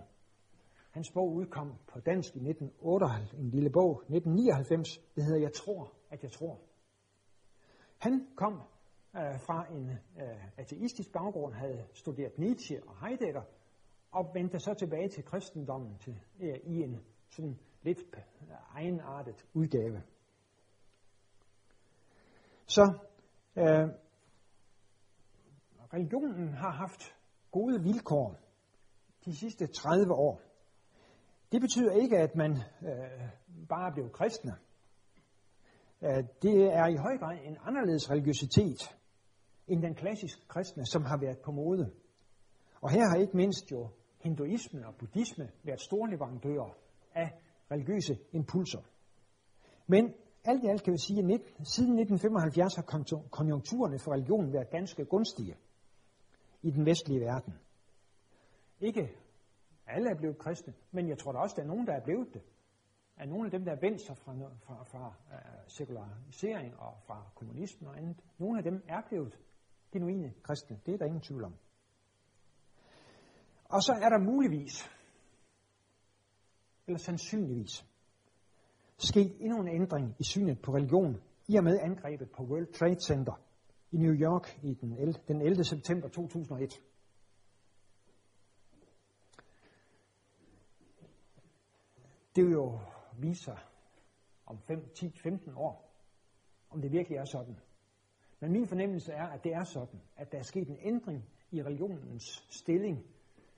[0.92, 5.94] Hans bog udkom på dansk i 1998, en lille bog, 1999, det hedder Jeg tror,
[6.14, 6.60] at jeg tror.
[7.98, 8.54] Han kom
[9.16, 13.44] øh, fra en øh, ateistisk baggrund, havde studeret Nietzsche og Heidegger,
[14.12, 17.00] og vendte så tilbage til kristendommen til, øh, i en
[17.30, 18.22] sådan lidt øh,
[18.76, 20.04] egenartet udgave.
[22.66, 23.00] Så
[23.58, 23.90] øh,
[25.94, 27.16] religionen har haft
[27.52, 28.36] gode vilkår
[29.26, 30.42] de sidste 30 år.
[31.52, 33.30] Det betyder ikke, at man øh,
[33.70, 34.58] bare blev kristne.
[36.04, 38.98] Øh, det er i høj grad en anderledes religiøsitet
[39.68, 41.92] end den klassiske kristne, som har været på mode.
[42.82, 43.90] Og her har ikke mindst jo
[44.20, 46.78] hinduisme og buddhisme været store leverandører
[47.16, 47.32] af
[47.72, 48.82] religiøse impulser.
[49.88, 50.14] Men
[50.44, 52.86] alt i alt kan vi sige, at siden 1975 har
[53.32, 55.56] konjunkturerne for religionen været ganske gunstige
[56.62, 57.54] i den vestlige verden.
[58.80, 59.10] Ikke
[59.88, 62.04] alle er blevet kristne, men jeg tror da også, at der er nogen, der er
[62.04, 62.42] blevet det.
[63.18, 64.34] At nogle af dem, der er vendt sig fra,
[64.66, 69.40] fra, fra uh, sekularisering og fra kommunisme og andet, nogle af dem er blevet
[69.92, 70.80] genuine kristne.
[70.86, 71.56] Det er der ingen tvivl om.
[73.66, 74.90] Og så er der muligvis,
[76.88, 77.86] eller sandsynligvis,
[78.98, 83.02] sket endnu en ændring i synet på religion, i og med angrebet på World Trade
[83.08, 83.42] Center
[83.92, 85.14] i New York i den 11.
[85.28, 85.64] Den 11.
[85.64, 86.82] september 2001.
[92.36, 92.80] Det vil jo
[93.24, 93.58] vise sig
[94.46, 95.94] om 5, 10, 15 år,
[96.70, 97.60] om det virkelig er sådan.
[98.40, 101.64] Men min fornemmelse er, at det er sådan, at der er sket en ændring i
[101.64, 103.06] religionens stilling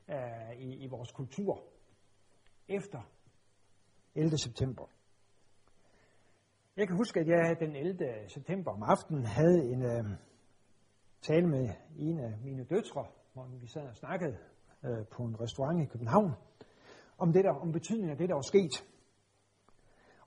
[0.09, 1.63] øh, i, i vores kultur
[2.67, 3.01] efter
[4.15, 4.37] 11.
[4.37, 4.85] september.
[6.77, 8.29] Jeg kan huske, at jeg den 11.
[8.29, 10.05] september om aftenen havde en øh,
[11.21, 14.37] tale med en af mine døtre, hvor vi sad og snakkede
[14.83, 16.31] øh, på en restaurant i København,
[17.17, 18.94] om, det der, om betydningen af det, der var sket.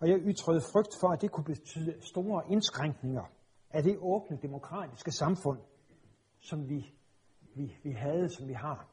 [0.01, 3.25] Og jeg ytrede frygt for, at det kunne betyde store indskrænkninger
[3.71, 5.61] af det åbne demokratiske samfund,
[6.41, 6.95] som vi,
[7.55, 8.89] vi, vi havde, som vi har.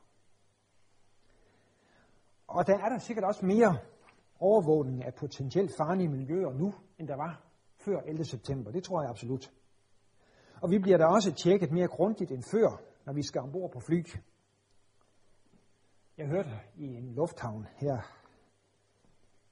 [2.47, 3.77] Og der er der sikkert også mere
[4.39, 7.41] overvågning af potentielt farlige miljøer nu, end der var
[7.85, 8.25] før 11.
[8.25, 8.71] september.
[8.71, 9.51] Det tror jeg absolut.
[10.61, 13.79] Og vi bliver da også tjekket mere grundigt end før, når vi skal ombord på
[13.79, 14.03] fly.
[16.17, 18.24] Jeg hørte i en lufthavn her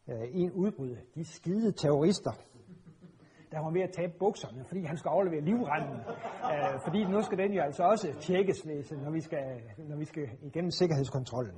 [0.08, 0.98] øh, en udbrud.
[1.16, 2.32] De skide terrorister,
[3.52, 6.00] der var ved at tabe bukserne, fordi han skal aflevere livrenden.
[6.52, 10.30] Øh, fordi nu skal den jo altså også tjekkes, når vi skal, når vi skal
[10.42, 11.58] igennem sikkerhedskontrollen.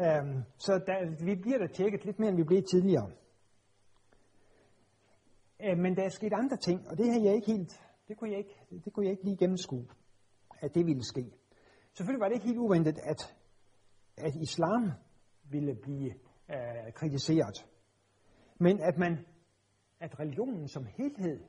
[0.00, 3.10] Øh, så der, vi bliver da tjekket lidt mere, end vi blev tidligere.
[5.64, 7.72] Øh, men der er sket andre ting, og det her jeg ikke helt,
[8.08, 9.86] det kunne jeg ikke, det kunne jeg ikke lige gennemskue,
[10.60, 11.24] at det ville ske.
[11.94, 13.36] Selvfølgelig var det ikke helt uventet, at,
[14.16, 14.92] at islam
[15.50, 16.12] ville blive
[16.50, 17.66] øh, kritiseret.
[18.58, 19.18] Men at man,
[20.00, 21.40] at religionen som helhed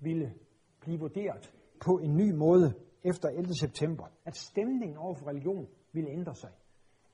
[0.00, 0.34] ville
[0.80, 3.54] blive vurderet på en ny måde efter 11.
[3.54, 4.04] september.
[4.24, 6.50] At stemningen over for religion ville ændre sig.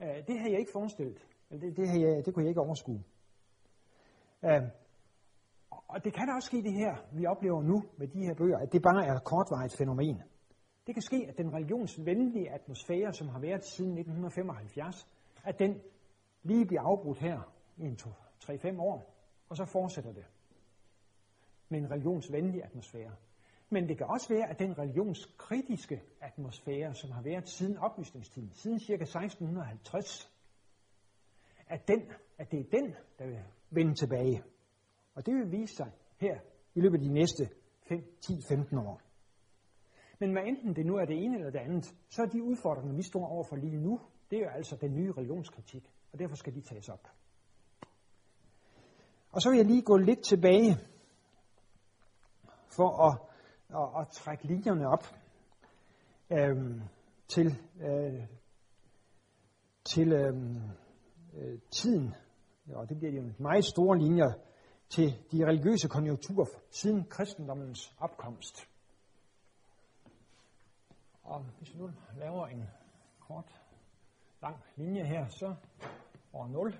[0.02, 1.26] Øh, det havde jeg ikke forestillet.
[1.50, 3.02] Det, det, havde jeg, det kunne jeg ikke overskue.
[4.44, 4.62] Øh,
[5.70, 8.58] og det kan da også ske det her, vi oplever nu med de her bøger,
[8.58, 10.22] at det bare er et kortvarigt fænomen.
[10.86, 15.08] Det kan ske, at den religionsvenlige atmosfære, som har været siden 1975,
[15.44, 15.80] at den
[16.44, 17.40] lige bliver afbrudt her
[17.76, 17.98] i en
[18.44, 19.14] 3-5 år,
[19.48, 20.24] og så fortsætter det
[21.68, 23.14] med en religionsvenlig atmosfære.
[23.70, 28.80] Men det kan også være, at den religionskritiske atmosfære, som har været siden oplysningstiden, siden
[28.80, 28.92] ca.
[28.92, 30.32] 1650,
[31.66, 32.02] at, den,
[32.38, 34.42] at det er den, der vil vende tilbage.
[35.14, 36.38] Og det vil vise sig her
[36.74, 37.48] i løbet af de næste
[37.88, 39.00] 5, 10, 15 år.
[40.18, 42.94] Men hvad enten det nu er det ene eller det andet, så er de udfordringer,
[42.96, 46.54] vi står overfor lige nu, det er jo altså den nye religionskritik, og derfor skal
[46.54, 47.08] de tages op.
[49.32, 50.78] Og så vil jeg lige gå lidt tilbage
[52.76, 53.18] for at,
[53.68, 55.04] at, at trække linjerne op
[56.30, 56.82] øhm,
[57.28, 57.46] til,
[57.80, 58.26] øh,
[59.84, 60.62] til øhm,
[61.34, 62.14] øh, tiden,
[62.74, 64.32] og det bliver jo meget store linjer,
[64.88, 68.68] til de religiøse konjunkturer siden kristendommens opkomst.
[71.22, 72.68] Og hvis vi nu laver en
[73.20, 73.64] kort,
[74.44, 75.54] lang linje her, så
[76.34, 76.78] år 0,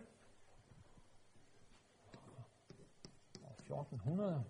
[3.43, 4.45] og 1400,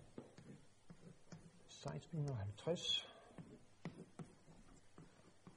[1.67, 3.07] 1650,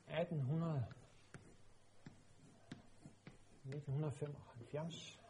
[0.06, 0.84] 1800,
[3.64, 5.20] 1975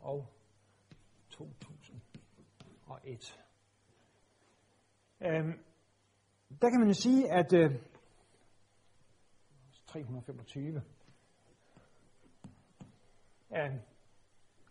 [0.00, 0.26] og
[1.30, 3.40] 2001.
[5.20, 5.52] Øhm,
[6.62, 7.70] der kan man jo sige, at øh,
[9.86, 10.82] 325.
[13.52, 13.74] Øh,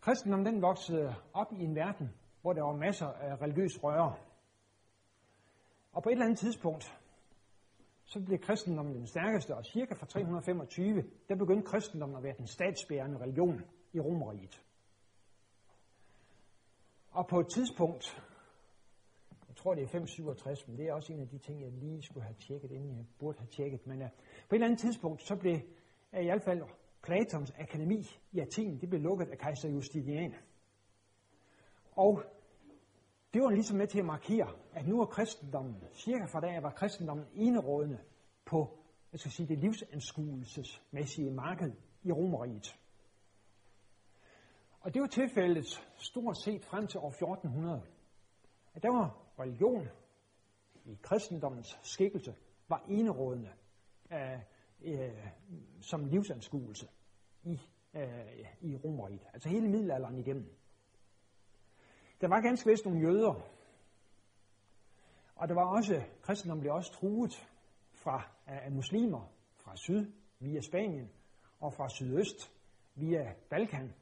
[0.01, 2.09] kristendommen den voksede op i en verden,
[2.41, 4.15] hvor der var masser af religiøs røre.
[5.91, 6.99] Og på et eller andet tidspunkt,
[8.05, 12.47] så blev kristendommen den stærkeste, og cirka fra 325, der begyndte kristendommen at være den
[12.47, 13.61] statsbærende religion
[13.93, 14.61] i Romeriet.
[17.11, 18.23] Og på et tidspunkt,
[19.47, 22.03] jeg tror det er 567, men det er også en af de ting, jeg lige
[22.03, 23.87] skulle have tjekket, inden jeg burde have tjekket.
[23.87, 24.07] Men uh,
[24.49, 25.55] på et eller andet tidspunkt, så blev
[26.13, 26.61] uh, i hvert fald
[27.05, 30.33] Platons akademi i Athen, det blev lukket af kejser Justinian.
[31.91, 32.23] Og
[33.33, 36.71] det var ligesom med til at markere, at nu er kristendommen, cirka fra da var
[36.71, 37.99] kristendommen enerådende
[38.45, 38.79] på
[39.15, 41.71] jeg skal sige, det livsanskuelsesmæssige marked
[42.03, 42.79] i Romeriet.
[44.79, 45.65] Og det var tilfældet
[45.97, 47.81] stort set frem til år 1400.
[48.73, 49.87] At der var religion
[50.85, 52.35] i kristendommens skikkelse
[52.67, 53.51] var enerådende
[54.11, 54.39] øh,
[54.81, 55.27] øh,
[55.81, 56.87] som livsanskuelse
[57.45, 57.61] i,
[57.93, 59.27] øh, i Romeriet.
[59.33, 60.45] Altså hele middelalderen igennem.
[62.21, 63.33] Der var ganske vist nogle jøder,
[65.35, 67.49] og der var også, kristendommen blev også truet
[67.93, 71.09] fra af muslimer fra syd via Spanien
[71.59, 72.51] og fra sydøst
[72.95, 73.93] via Balkan.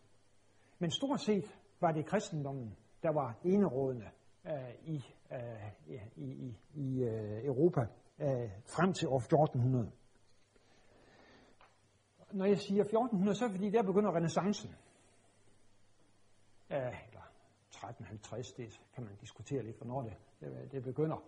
[0.79, 4.09] Men stort set var det kristendommen, der var enerådende
[4.45, 4.53] øh,
[4.85, 7.81] i, øh, i, i, i øh, Europa
[8.19, 9.91] øh, frem til år 1400.
[12.33, 14.75] Når jeg siger 1400, så er det fordi, der begynder renaissancen.
[16.69, 17.23] Ja, eller
[17.69, 21.23] 1350, det kan man diskutere lidt, hvornår det, det, det begynder.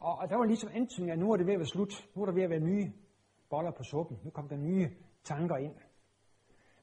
[0.00, 2.08] Og, og der var ligesom antydning, at nu er det ved at være slut.
[2.14, 2.92] Nu er der ved at være nye
[3.50, 4.18] boller på suppen.
[4.24, 4.90] Nu kom der nye
[5.24, 5.74] tanker ind.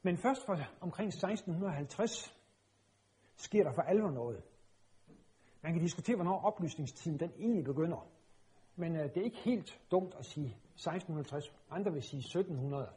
[0.02, 2.34] Men først for omkring 1650
[3.36, 4.42] sker der for alvor noget.
[5.62, 8.08] Man kan diskutere, hvornår oplysningstiden den egentlig begynder.
[8.76, 11.54] Men øh, det er ikke helt dumt at sige 1650.
[11.70, 12.88] Andre vil sige 1700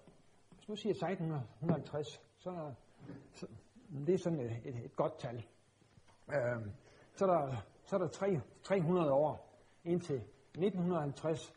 [0.72, 2.74] du nu siger 1650, så er,
[3.34, 3.47] så,
[4.05, 5.36] det er sådan et, et, et godt tal.
[6.30, 6.72] Øh,
[7.15, 9.53] så er der, så er der 3, 300 år
[9.84, 11.53] indtil 1950,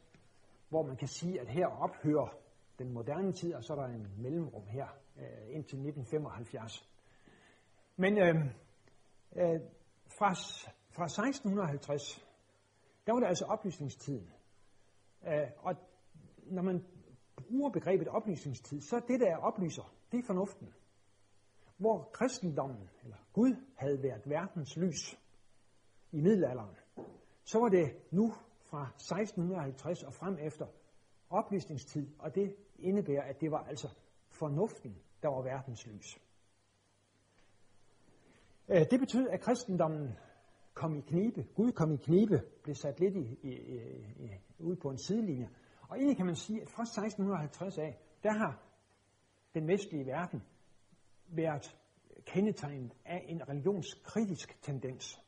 [0.69, 2.37] hvor man kan sige, at her ophører
[2.79, 4.87] den moderne tid, og så er der en mellemrum her
[5.17, 6.91] øh, indtil 1975.
[7.97, 8.35] Men øh,
[9.37, 9.61] øh,
[10.19, 10.35] fra,
[10.91, 12.27] fra 1650,
[13.07, 14.31] der var det altså oplysningstiden.
[15.27, 15.75] Øh, og
[16.47, 16.85] når man
[17.49, 20.69] bruger begrebet oplysningstid, så er det, der oplyser, det er fornuften.
[21.77, 25.21] Hvor kristendommen, eller Gud, havde været verdens lys
[26.13, 26.77] i middelalderen,
[27.45, 28.33] så var det nu
[28.63, 30.67] fra 1650 og frem efter
[31.31, 33.89] oplysningstid, og det indebærer, at det var altså
[34.31, 36.19] fornuften, der var verdens lys.
[38.69, 40.09] Øh, det betød, at kristendommen
[40.75, 41.47] kom i knibe.
[41.55, 43.53] Gud kom i knibe, blev sat lidt i, i,
[44.25, 45.51] i, ud på en sidelinje.
[45.95, 48.63] Og egentlig kan man sige, at fra 1650 af, der har
[49.55, 50.43] den vestlige verden
[51.27, 51.77] været
[52.27, 55.21] kendetegnet af en religionskritisk tendens.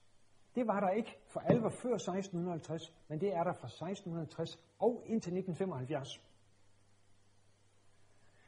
[0.55, 5.03] Det var der ikke for alvor før 1650, men det er der fra 1660 og
[5.07, 6.09] indtil 1975.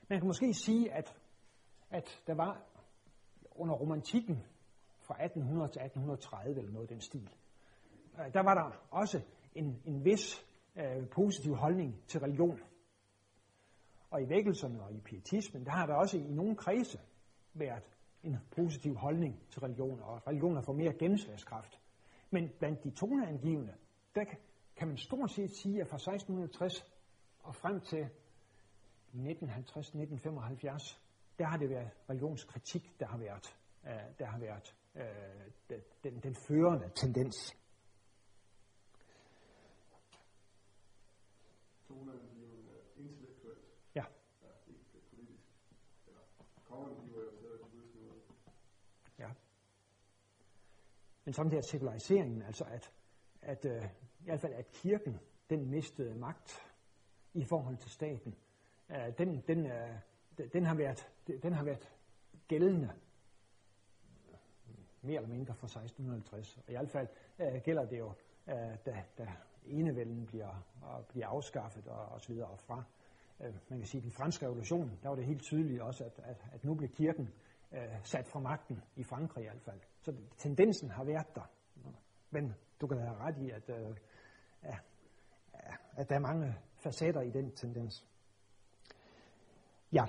[0.09, 1.16] Man kan måske sige, at,
[1.91, 2.62] at der var
[3.51, 4.47] under romantikken
[5.01, 7.31] fra 1800 til 1830 eller noget af den stil,
[8.19, 9.23] øh, der var der også
[9.55, 10.48] en, en vis
[10.79, 12.61] øh, positiv holdning til religion.
[14.11, 17.01] Og i vækkelserne og i pietismen, der har der også i nogle kredse
[17.55, 17.83] været
[18.22, 21.81] en positiv holdning til religion, og religioner får mere gennemslagskraft.
[22.31, 23.74] Men blandt de toneangivende,
[24.14, 24.24] der
[24.76, 26.87] kan man stort set sige, at fra 1660
[27.39, 28.09] og frem til
[29.14, 30.99] 1950-1975,
[31.39, 36.35] der har det været religionskritik, der har været, uh, der har været uh, den, den
[36.35, 37.57] førende tendens.
[41.89, 43.59] Toneangivende intellektuelt.
[43.95, 44.05] Ja.
[44.43, 45.49] ja ikke politisk.
[46.07, 46.20] Eller
[46.64, 47.61] kongeangiver jo stadig
[48.05, 48.22] noget.
[49.18, 49.30] Ja.
[51.24, 52.93] Men samtidig er sekulariseringen, altså at,
[53.43, 53.84] at uh,
[54.20, 55.20] i hvert fald at kirken,
[55.51, 56.74] den mistede magt
[57.34, 58.34] i forhold til staten,
[58.89, 61.12] uh, den, den, uh, den, har været,
[61.43, 61.93] den har været
[62.49, 62.91] gældende
[65.03, 66.57] mere eller mindre fra 1650.
[66.57, 67.09] Og i hvert fald
[67.39, 68.07] uh, gælder det jo,
[68.47, 68.53] uh,
[68.86, 69.32] da, da
[69.71, 72.85] enevælden bliver, og bliver afskaffet og, og så videre og fra.
[73.41, 76.21] Øh, man kan sige, at den franske revolution, der var det helt tydeligt også, at,
[76.25, 77.35] at, at nu blev kirken
[77.73, 79.81] øh, sat fra magten i Frankrig i hvert fald.
[80.01, 81.51] Så tendensen har været der.
[82.31, 83.97] Men du kan have ret i, at, øh,
[85.97, 88.07] at der er mange facetter i den tendens.
[89.93, 90.05] Ja.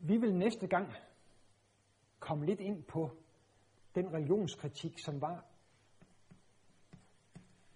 [0.00, 0.92] Vi vil næste gang
[2.18, 3.10] komme lidt ind på
[3.94, 5.44] den religionskritik, som var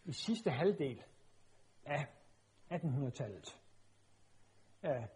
[0.05, 1.03] i sidste halvdel
[1.85, 2.07] af
[2.71, 3.61] 1800-tallet.
[4.85, 5.07] Øh,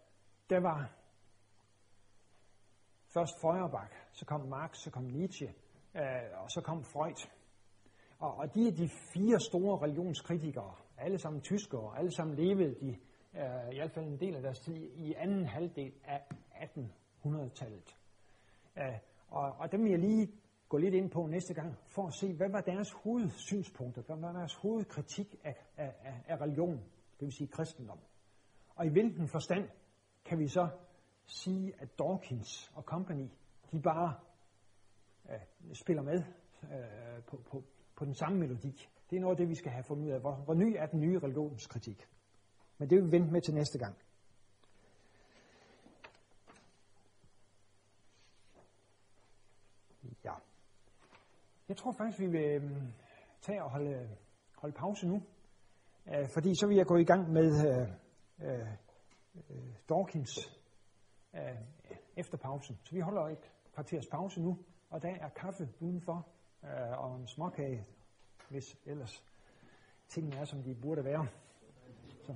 [0.49, 0.91] der var
[3.13, 5.53] først Feuerbach, så kom Marx, så kom Nietzsche,
[5.95, 7.29] øh, og så kom Freud.
[8.19, 12.89] Og, og de er de fire store religionskritikere, alle sammen tyskere, alle sammen levede de,
[13.33, 16.21] øh, i hvert fald en del af deres tid, i anden halvdel af
[16.53, 17.95] 1800-tallet.
[18.77, 18.97] Øh,
[19.27, 20.31] og, og dem vil jeg lige
[20.69, 24.31] gå lidt ind på næste gang, for at se, hvad var deres hovedsynspunkter, hvad var
[24.31, 25.93] deres hovedkritik af, af,
[26.27, 26.77] af religion,
[27.19, 27.99] det vil sige kristendom.
[28.75, 29.69] Og i hvilken forstand
[30.25, 30.69] kan vi så
[31.25, 33.27] sige, at Dawkins og company,
[33.71, 34.13] de bare
[35.29, 36.23] øh, spiller med
[36.63, 37.63] øh, på, på,
[37.95, 38.87] på den samme melodi.
[39.09, 40.19] Det er noget af det, vi skal have fundet ud af.
[40.19, 42.07] Hvor, hvor ny er den nye religionskritik?
[42.77, 43.95] Men det vil vi vente med til næste gang.
[51.69, 52.93] Jeg tror faktisk, vi vil øhm,
[53.41, 54.09] tage og holde,
[54.57, 55.23] holde pause nu.
[56.07, 57.87] Øh, fordi så vil jeg gå i gang med øh,
[58.49, 58.67] øh,
[59.49, 60.31] øh Dawkins
[61.35, 61.41] øh,
[62.17, 62.79] efter pausen.
[62.83, 64.57] Så vi holder et kvarters pause nu,
[64.89, 66.27] og der er kaffe udenfor
[66.63, 67.85] øh, og en småkage,
[68.49, 69.23] hvis ellers
[70.07, 71.27] tingene er, som de burde være.
[72.21, 72.33] Så.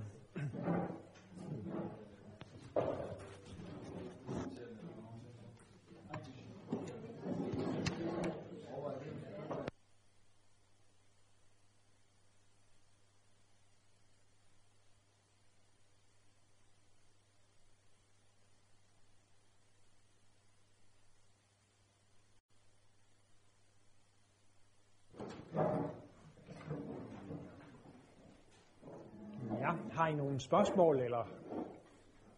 [29.93, 31.27] Har I nogle spørgsmål eller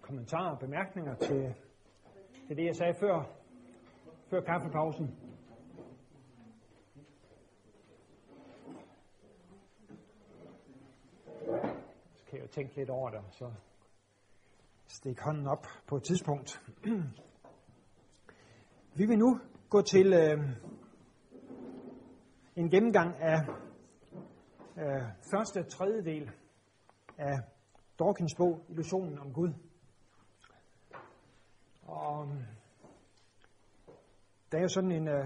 [0.02, 1.56] kommentarer, bemærkninger til,
[2.48, 3.24] til det, jeg sagde før,
[4.30, 5.16] før kaffepausen?
[12.16, 13.52] Så kan jeg jo tænke lidt over det, så
[14.88, 16.62] stik hånden op på et tidspunkt.
[18.96, 19.40] Vi vil nu
[19.70, 20.40] gå til øh,
[22.56, 23.40] en gennemgang af
[24.78, 26.32] øh, første tredjedel
[27.18, 27.40] af
[28.00, 29.54] Dawkins bog, Illusionen om Gud.
[31.82, 32.46] Og um,
[34.52, 35.26] der er jo sådan en øh,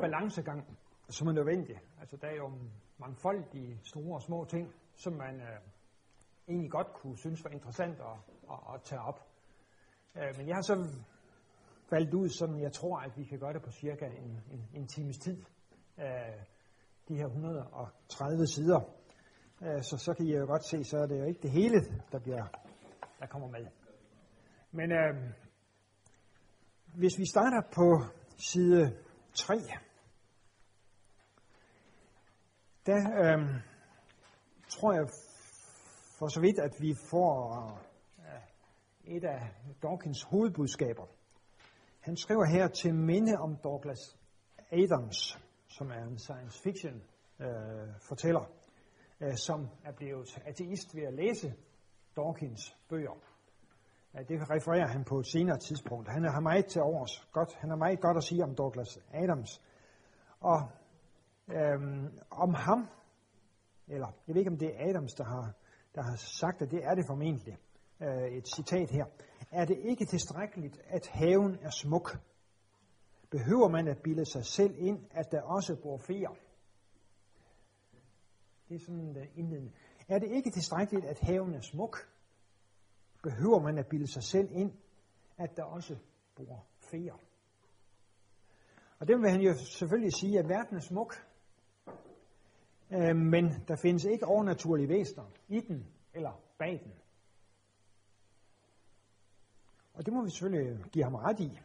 [0.00, 1.76] balancegang, som er nødvendig.
[2.00, 2.52] Altså der er jo
[2.98, 5.60] mangfoldige store og små ting, som man øh,
[6.48, 8.18] egentlig godt kunne synes var interessant at,
[8.50, 9.20] at, at tage op.
[10.16, 10.88] Øh, men jeg har så
[11.90, 14.86] valgt ud, som jeg tror, at vi kan gøre det på cirka en, en, en
[14.86, 15.44] times tid.
[15.98, 16.44] Øh,
[17.08, 18.80] de her 130 sider.
[19.62, 21.80] Øh, så så kan I jo godt se, så er det jo ikke det hele,
[22.12, 22.44] der, bliver,
[23.20, 23.66] der kommer med.
[24.72, 25.32] Men øh,
[26.94, 28.04] hvis vi starter på
[28.38, 28.96] side
[29.34, 29.54] 3,
[32.86, 33.62] der øh,
[34.68, 35.08] tror jeg
[36.18, 37.70] for så vidt, at vi får
[38.18, 39.50] øh, et af
[39.82, 41.06] Dawkins hovedbudskaber.
[42.00, 44.18] Han skriver her til minde om Douglas
[44.70, 45.38] Adams,
[45.68, 47.02] som er en science fiction
[47.40, 48.65] øh, fortæller
[49.20, 51.54] Øh, som er blevet ateist ved at læse
[52.16, 53.18] Dawkins bøger.
[54.28, 56.08] Det refererer han på et senere tidspunkt.
[56.08, 57.28] Han har meget til overs.
[57.32, 59.62] Godt, han har meget godt at sige om Douglas Adams.
[60.40, 60.68] Og
[61.48, 62.88] øhm, om ham,
[63.88, 65.52] eller jeg ved ikke, om det er Adams, der har,
[65.94, 67.58] der har sagt det, det er det formentlig.
[68.02, 69.04] Øh, et citat her.
[69.52, 72.18] Er det ikke tilstrækkeligt, at haven er smuk?
[73.30, 76.30] Behøver man at bilde sig selv ind, at der også bor feer?
[78.68, 79.72] Det er sådan en indledende.
[80.08, 81.96] Er det ikke tilstrækkeligt, at haven er smuk?
[83.22, 84.72] Behøver man at bilde sig selv ind,
[85.36, 85.96] at der også
[86.34, 87.14] bor feer?
[88.98, 91.14] Og det vil han jo selvfølgelig sige, at verden er smuk,
[92.90, 96.92] øh, men der findes ikke overnaturlige væsener i den eller bag den.
[99.94, 101.58] Og det må vi selvfølgelig øh, give ham ret i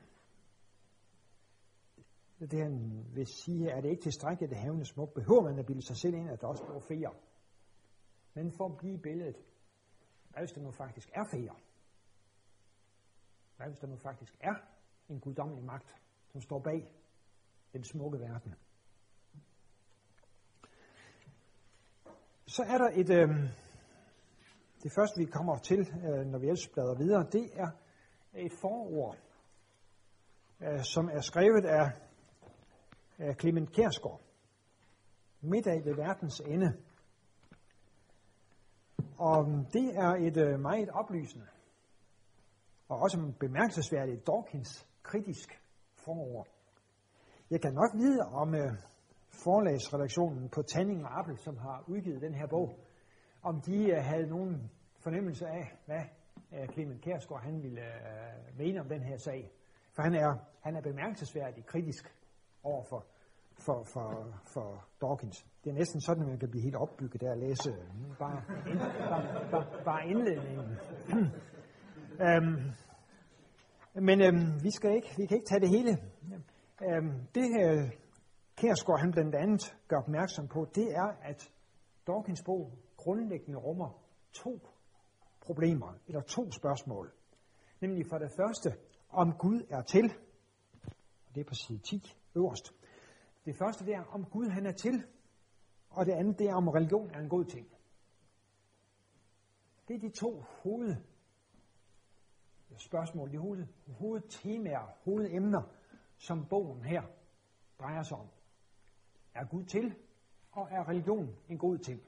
[2.48, 5.14] det han vil sige, er det ikke tilstrækkeligt, at haven er smuk.
[5.14, 7.10] Behøver man at bilde sig selv ind, at der også bor feer?
[8.34, 9.36] Men for at blive billedet,
[10.30, 11.54] hvad hvis der nu faktisk er feer?
[13.58, 14.56] Hvad hvis der nu faktisk er
[15.10, 15.96] en guddommelig magt,
[16.32, 16.92] som står bag
[17.74, 18.56] den smukke verden?
[22.46, 23.30] Så er der et, øh,
[24.84, 27.70] det første vi kommer til, øh, når vi ellers bladrer videre, det er
[28.34, 29.18] et forord,
[30.62, 31.92] øh, som er skrevet af
[33.22, 34.22] af Clement Kærsgaard.
[35.42, 36.78] Middag ved verdens ende.
[39.18, 41.48] Og mm, det er et øh, meget oplysende
[42.92, 45.50] og også mm, bemærkelsesværdigt Dawkins kritisk
[46.06, 46.48] forord.
[47.50, 48.72] Jeg kan nok vide om øh,
[49.44, 52.80] forlagsredaktionen på Tanning og Appel, som har udgivet den her bog,
[53.44, 54.72] om de øh, havde nogen
[55.04, 56.04] fornemmelse af, hvad
[56.52, 57.82] uh, Clement Kærsgaard han ville
[58.58, 59.52] mene om den her sag.
[59.96, 62.16] For han er, han er bemærkelsesværdigt kritisk
[62.64, 63.06] over for,
[63.66, 64.10] for, for,
[64.54, 65.46] for Dawkins.
[65.64, 68.42] Det er næsten sådan, at man kan blive helt opbygget der at læse øh, bare,
[69.10, 70.78] bare, bare, bare indledningen.
[72.26, 72.72] øhm,
[74.08, 75.92] men øhm, vi, skal ikke, vi kan ikke tage det hele.
[76.88, 77.90] Øhm, det her
[78.56, 81.52] Kærsgaard han blandt andet gør opmærksom på, det er, at
[82.08, 84.02] Dawkins bog grundlæggende rummer
[84.34, 84.60] to
[85.42, 87.12] problemer, eller to spørgsmål.
[87.82, 88.70] Nemlig for det første,
[89.10, 90.14] om Gud er til,
[91.28, 92.81] og det er på side 10 øverst.
[93.46, 95.04] Det første det er, om Gud han er til,
[95.90, 97.68] og det andet det er, om religion er en god ting.
[99.88, 100.96] Det er de to hoved
[102.78, 103.68] spørgsmål, de hoved,
[104.00, 105.62] hovedtemaer, hovedemner,
[106.18, 107.02] som bogen her
[107.80, 108.28] drejer sig om.
[109.34, 109.96] Er Gud til?
[110.52, 112.02] Og er religion en god ting?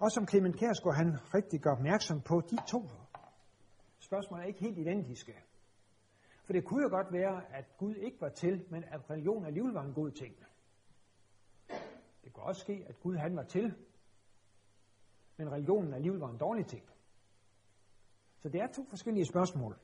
[0.00, 2.82] Og som Clement Kærsgaard han rigtig gør opmærksom på, de to
[3.98, 5.32] spørgsmål er ikke helt identiske.
[6.46, 9.72] For det kunne jo godt være, at Gud ikke var til, men at religion alligevel
[9.72, 10.36] var en god ting.
[12.24, 13.74] Det kunne også ske, at Gud han var til,
[15.36, 16.82] men religionen alligevel var en dårlig ting.
[18.38, 19.78] Så det er to forskellige spørgsmål.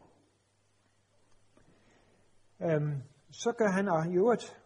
[2.60, 4.62] Øhm, så gør han i øvrigt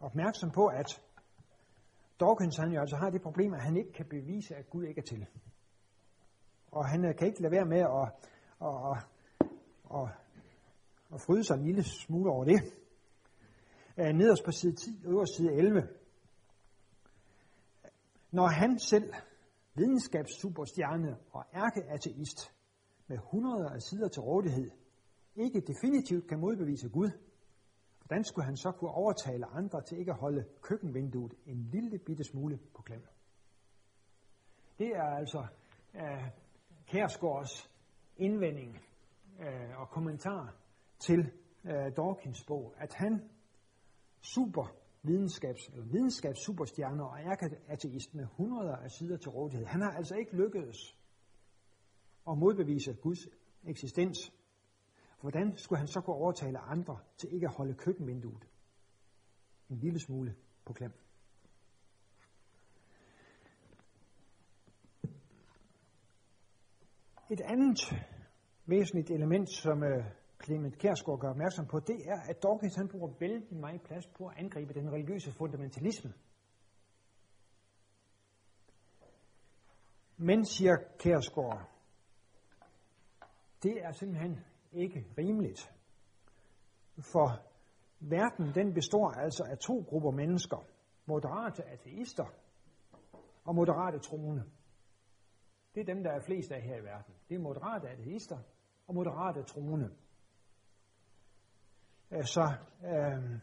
[0.00, 1.02] opmærksom på, at
[2.20, 4.98] Dawkins han jo altså har det problem, at han ikke kan bevise, at Gud ikke
[4.98, 5.26] er til.
[6.70, 8.28] Og han øh, kan ikke lade være med at,
[8.60, 8.98] at, at,
[9.94, 10.08] at,
[11.10, 12.60] og fryde sig en lille smule over det.
[13.98, 15.88] Øh, nederst på side 10, øverst side 11.
[18.30, 19.12] Når han selv,
[19.74, 22.52] videnskabssuperstjerne og ærkeateist,
[23.06, 24.70] med hundreder af sider til rådighed,
[25.36, 27.10] ikke definitivt kan modbevise Gud,
[27.98, 32.24] hvordan skulle han så kunne overtale andre til ikke at holde køkkenvinduet en lille bitte
[32.24, 33.06] smule på klem?
[34.78, 35.46] Det er altså
[35.94, 36.28] uh,
[36.86, 37.70] Kærsgaards
[38.16, 38.78] indvending
[39.38, 40.54] uh, og kommentar
[41.00, 41.32] til
[41.64, 43.30] øh, Dawkins bog, at han
[44.22, 47.18] super videnskabs, eller videnskabssuperstjerner og
[47.68, 49.66] ateist med hundreder af sider til rådighed.
[49.66, 50.96] Han har altså ikke lykkedes
[52.30, 53.28] at modbevise Guds
[53.64, 54.32] eksistens
[55.20, 58.48] Hvordan skulle han så kunne overtale andre til ikke at holde køkkenvinduet
[59.70, 60.34] en lille smule
[60.64, 60.92] på klem?
[67.30, 67.78] Et andet
[68.66, 70.04] væsentligt element, som øh,
[70.44, 74.26] Clement Kærsgaard gør opmærksom på, det er, at Dawkins han bruger vældig meget plads på
[74.26, 76.12] at angribe den religiøse fundamentalisme.
[80.16, 81.70] Men, siger Kærsgaard,
[83.62, 85.72] det er simpelthen ikke rimeligt.
[87.12, 87.42] For
[88.00, 90.66] verden den består altså af to grupper mennesker.
[91.06, 92.26] Moderate ateister
[93.44, 94.44] og moderate troende.
[95.74, 97.14] Det er dem, der er flest af her i verden.
[97.28, 98.38] Det er moderate ateister
[98.86, 99.90] og moderate troende.
[102.10, 102.54] Øh, så
[102.84, 103.40] øh,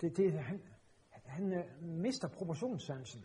[0.00, 0.62] det, det, han,
[1.24, 3.24] han øh, mister proportionssansen,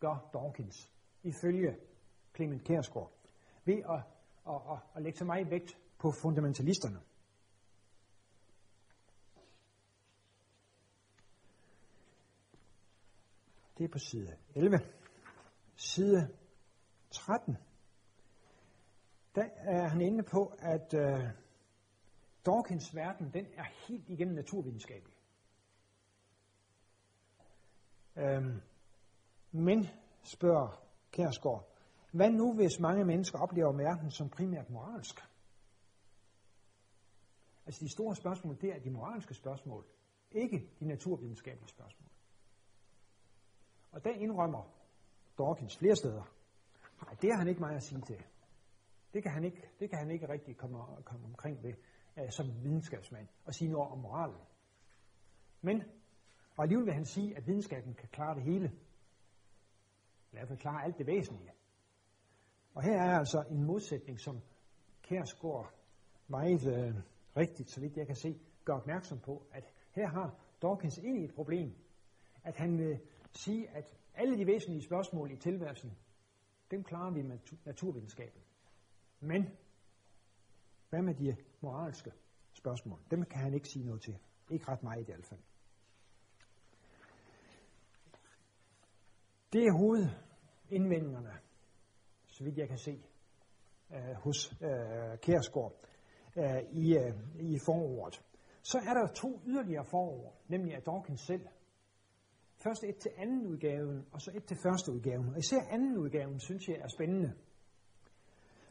[0.00, 0.90] gør Dawkins,
[1.22, 1.76] ifølge
[2.36, 3.12] Clement Kærsgaard,
[3.64, 4.02] ved at,
[4.48, 7.00] at, at, at lægge så meget vægt på fundamentalisterne.
[13.78, 14.78] Det er på side 11.
[15.76, 16.28] Side
[17.10, 17.56] 13.
[19.34, 21.41] Der er han inde på, at øh,
[22.46, 25.16] Dawkins verden, den er helt igennem naturvidenskabelig.
[28.16, 28.60] Øhm,
[29.52, 29.86] men,
[30.22, 30.82] spørger
[31.12, 31.68] Kærsgaard,
[32.12, 35.20] hvad nu hvis mange mennesker oplever verden som primært moralsk?
[37.66, 39.86] Altså de store spørgsmål, det er de moralske spørgsmål,
[40.30, 42.08] ikke de naturvidenskabelige spørgsmål.
[43.92, 44.72] Og der indrømmer
[45.38, 46.22] Dawkins flere steder,
[47.02, 48.24] nej, det har han ikke meget at sige til.
[49.14, 51.74] Det kan han ikke, det kan han ikke rigtig komme, komme omkring ved
[52.18, 54.40] øh, som videnskabsmand og sige noget om moralen.
[55.60, 55.82] Men,
[56.56, 58.72] og alligevel vil han sige, at videnskaben kan klare det hele.
[60.32, 61.52] I hvert fald klare alt det væsentlige.
[62.74, 64.40] Og her er altså en modsætning, som
[65.02, 65.74] Kærsgaard
[66.28, 66.94] meget øh,
[67.36, 71.34] rigtigt, så vidt jeg kan se, gør opmærksom på, at her har Dawkins egentlig et
[71.34, 71.74] problem.
[72.44, 73.00] At han vil
[73.32, 75.92] sige, at alle de væsentlige spørgsmål i tilværelsen,
[76.70, 78.40] dem klarer vi med naturvidenskaben.
[79.20, 79.48] Men
[80.90, 82.12] hvad med de moralske
[82.52, 82.98] spørgsmål?
[83.10, 84.18] Dem kan han ikke sige noget til.
[84.50, 85.40] Ikke ret meget i hvert fald.
[89.52, 91.32] Det er hovedindvendingerne,
[92.26, 93.02] så vidt jeg kan se,
[93.94, 95.74] øh, hos øh, Kærsgaard
[96.36, 98.22] øh, i, øh, i forordet.
[98.62, 101.46] Så er der to yderligere forord, nemlig af Dawkins selv.
[102.62, 105.28] Først et til anden udgaven, og så et til første udgaven.
[105.28, 107.32] Og især anden udgaven synes jeg er spændende.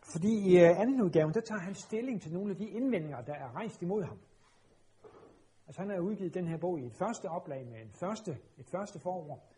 [0.02, 3.34] Fordi i øh, anden udgaven, der tager han stilling til nogle af de indvendinger, der
[3.34, 4.20] er rejst imod ham.
[5.68, 8.68] Altså han har udgivet den her bog i et første oplag med en første, et
[8.72, 9.52] første forår.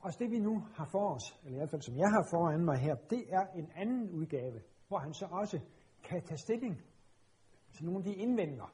[0.00, 2.64] Og det vi nu har for os, eller i hvert fald som jeg har foran
[2.64, 5.60] mig her, det er en anden udgave, hvor han så også
[6.04, 6.82] kan tage stilling
[7.72, 8.72] til nogle af de indvendinger,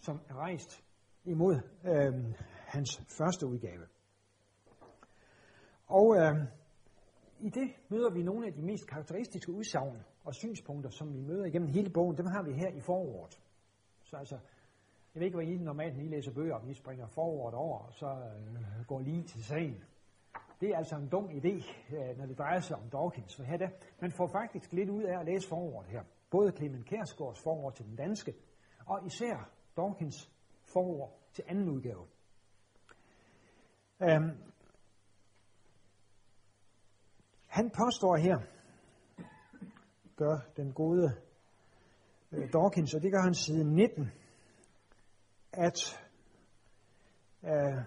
[0.00, 0.84] som er rejst
[1.24, 1.54] imod
[1.84, 2.34] øh,
[2.66, 3.86] hans første udgave.
[5.86, 6.34] Og øh,
[7.40, 11.44] i det møder vi nogle af de mest karakteristiske udsagn og synspunkter, som vi møder
[11.44, 12.16] igennem hele bogen.
[12.16, 13.40] Dem har vi her i foråret.
[14.02, 14.34] Så altså,
[15.14, 17.78] jeg ved ikke, hvad I normalt, når I læser bøger, om I springer foråret over,
[17.78, 19.84] og så øh, går lige til sagen.
[20.60, 21.54] Det er altså en dum idé,
[21.96, 23.36] øh, når det drejer sig om Dawkins.
[23.36, 23.68] For her der,
[24.00, 27.84] man får faktisk lidt ud af at læse foråret her både Clement Kærsgaards forord til
[27.84, 28.34] den danske,
[28.86, 32.06] og især Dawkins forord til anden udgave.
[34.02, 34.30] Øhm,
[37.46, 38.38] han påstår her,
[40.16, 41.12] gør den gode
[42.32, 44.10] øh, Dawkins, og det gør han side 19,
[45.52, 46.00] at
[47.44, 47.82] øh,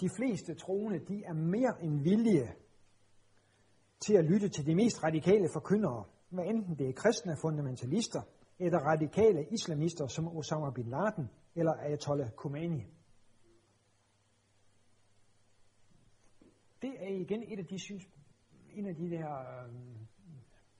[0.00, 2.54] de fleste troende, de er mere end villige
[4.00, 8.22] til at lytte til de mest radikale forkyndere, hvad enten det er kristne fundamentalister,
[8.58, 12.86] eller radikale islamister som Osama bin Laden eller Ayatollah Khomeini.
[16.82, 18.08] Det er igen et af de, synes,
[18.74, 19.28] en af de der
[19.64, 19.99] øh,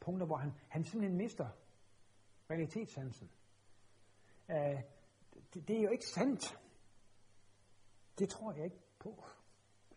[0.01, 1.49] punkter, hvor han, han simpelthen mister
[2.51, 3.31] realitetssansen.
[4.49, 4.55] Uh,
[5.55, 6.59] det, det er jo ikke sandt.
[8.19, 9.25] Det tror jeg ikke på.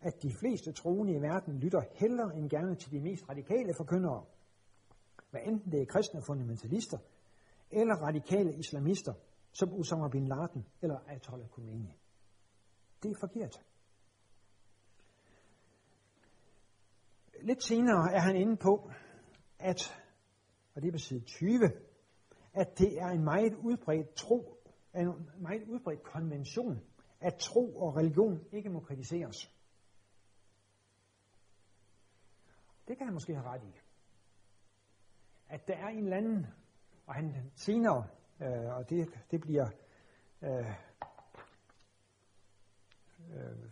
[0.00, 4.24] At de fleste troende i verden lytter hellere end gerne til de mest radikale forkyndere.
[5.30, 6.98] Hvad enten det er kristne fundamentalister,
[7.70, 9.14] eller radikale islamister,
[9.52, 11.98] som Osama bin Laden eller Ayatollah Khomeini.
[13.02, 13.64] Det er forkert.
[17.42, 18.90] Lidt senere er han inde på,
[19.64, 20.02] at,
[20.74, 21.72] og det er på side 20,
[22.52, 24.62] at det er en meget udbredt tro,
[24.94, 26.80] en meget udbredt konvention,
[27.20, 29.36] at tro og religion ikke må kritiseres.
[32.88, 33.72] Det kan han måske have ret i.
[35.48, 36.46] At der er en eller anden,
[37.06, 38.08] og han senere,
[38.40, 39.68] øh, og det, det bliver
[40.42, 40.74] øh,
[43.30, 43.70] øh,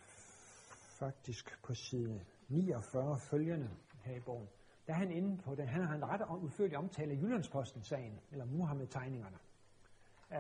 [0.99, 3.71] faktisk på side 49 følgende
[4.05, 4.49] her i bogen,
[4.93, 5.69] der er han inde på den.
[5.69, 9.37] Han har en ret udførlig omtale af Jyllandsposten-sagen, eller Muhammed-tegningerne.
[10.33, 10.39] Øh,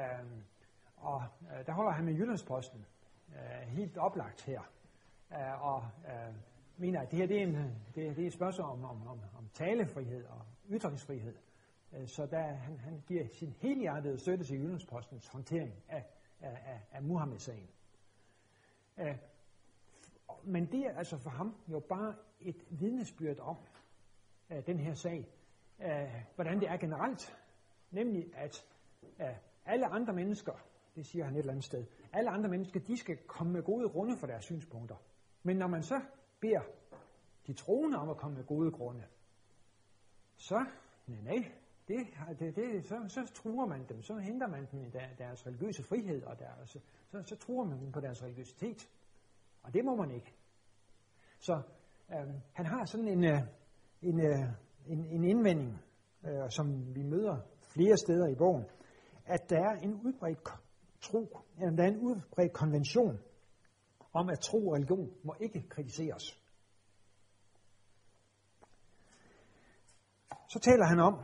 [0.96, 2.86] og øh, der holder han med Jyllandsposten
[3.28, 4.60] øh, helt oplagt her,
[5.32, 6.34] øh, og øh,
[6.76, 9.20] mener, at det her det er, en, det, det er et spørgsmål om, om, om,
[9.38, 10.40] om talefrihed og
[10.70, 11.36] ytringsfrihed.
[11.92, 16.04] Øh, så der, han, han giver sin helhjertede støtte til Jyllandspostens håndtering af,
[16.40, 17.68] af, af, af Muhammed-sagen.
[18.98, 19.16] Øh,
[20.44, 23.56] men det er altså for ham jo bare et vidnesbyrd om
[24.52, 25.28] øh, den her sag,
[25.80, 27.36] øh, hvordan det er generelt,
[27.90, 28.66] nemlig at
[29.20, 29.36] øh,
[29.66, 30.52] alle andre mennesker,
[30.94, 33.88] det siger han et eller andet sted, alle andre mennesker, de skal komme med gode
[33.88, 34.96] grunde for deres synspunkter.
[35.42, 36.00] Men når man så
[36.40, 36.62] beder
[37.46, 39.04] de troende om at komme med gode grunde,
[40.36, 40.66] så,
[41.06, 41.52] nej, nej,
[41.88, 42.06] det,
[42.38, 46.22] det, det, så, så truer man dem, så hindrer man dem i deres religiøse frihed,
[46.22, 46.76] og deres,
[47.10, 48.88] så, så truer man dem på deres religiøsitet.
[49.62, 50.34] Og det må man ikke.
[51.38, 51.62] Så
[52.10, 53.40] øh, han har sådan en, øh,
[54.02, 54.48] en, øh,
[54.86, 55.82] en, en indvending,
[56.24, 57.36] øh, som vi møder
[57.74, 58.64] flere steder i bogen,
[59.26, 60.38] at der er en udbredt
[61.00, 63.18] tro, eller der er en udbredt konvention
[64.12, 66.22] om, at tro og religion må ikke kritiseres.
[70.48, 71.14] Så taler han om,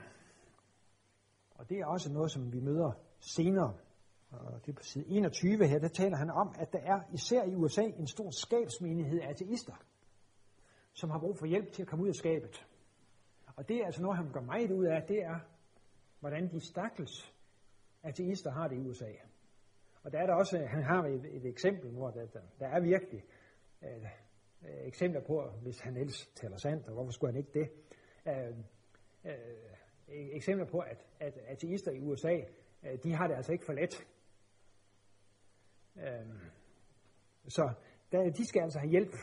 [1.54, 3.74] og det er også noget, som vi møder senere,
[4.30, 7.44] og det er på side 21 her, der taler han om, at der er især
[7.44, 9.74] i USA en stor skabsmenighed af ateister,
[10.92, 12.66] som har brug for hjælp til at komme ud af skabet.
[13.58, 15.38] Og det er altså noget, han gør meget ud af, det er,
[16.20, 17.34] hvordan de stakkels
[18.02, 19.12] ateister har det i USA.
[20.02, 22.80] Og der er der også, han har et, et eksempel, hvor der, der, der er
[22.80, 23.24] virkelig
[23.82, 24.04] øh,
[24.62, 27.70] øh, eksempler på, hvis han ellers taler sandt, og hvorfor skulle han ikke det?
[28.28, 28.58] Øh,
[29.24, 32.40] øh, eksempler på, at, at ateister i USA,
[32.82, 34.06] øh, de har det altså ikke for let.
[35.96, 36.26] Øh,
[37.48, 37.72] så
[38.12, 39.14] der, de skal altså have hjælp.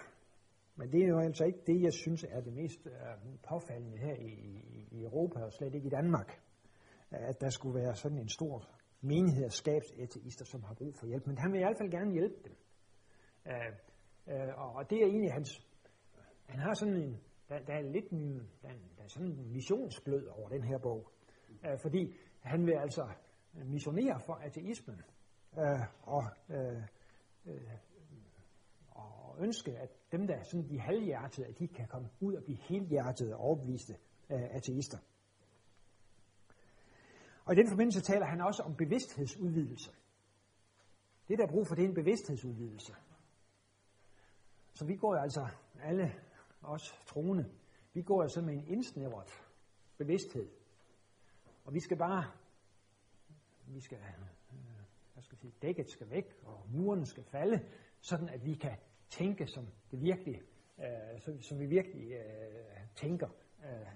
[0.75, 2.93] Men det er jo altså ikke det, jeg synes er det mest øh,
[3.49, 6.41] påfaldende her i, i, i Europa, og slet ikke i Danmark.
[7.11, 8.69] At der skulle være sådan en stor
[9.01, 11.27] menighed af skabsateister, som har brug for hjælp.
[11.27, 12.55] Men han vil i hvert fald gerne hjælpe dem.
[13.47, 13.71] Øh,
[14.27, 15.67] øh, og det er egentlig hans...
[16.45, 17.21] Han har sådan en...
[17.49, 21.11] Der, der er lidt en, der, der er sådan en missionsglød over den her bog.
[21.65, 23.09] Øh, fordi han vil altså
[23.53, 25.01] missionere for ateismen.
[25.59, 26.81] Øh, og, øh,
[27.45, 27.71] øh,
[29.35, 32.43] og ønske, at dem, der er sådan de halvhjertede, at de kan komme ud og
[32.43, 33.93] blive helhjertede og overbeviste
[34.29, 34.97] øh, ateister.
[37.45, 39.91] Og i den forbindelse taler han også om bevidsthedsudvidelse.
[41.27, 42.95] Det, der er brug for, det er en bevidsthedsudvidelse.
[44.73, 45.47] Så vi går jo altså,
[45.83, 46.13] alle
[46.61, 47.51] os troende,
[47.93, 49.29] vi går altså med en indsnævret
[49.97, 50.49] bevidsthed.
[51.65, 52.31] Og vi skal bare,
[53.67, 54.25] vi skal, øh,
[55.13, 57.59] hvad skal sige, dækket skal væk, og murene skal falde,
[58.01, 58.77] sådan at vi kan
[59.09, 60.41] tænke som det virkelig,
[60.79, 63.27] øh, som, som vi virkelig øh, tænker
[63.65, 63.87] øh,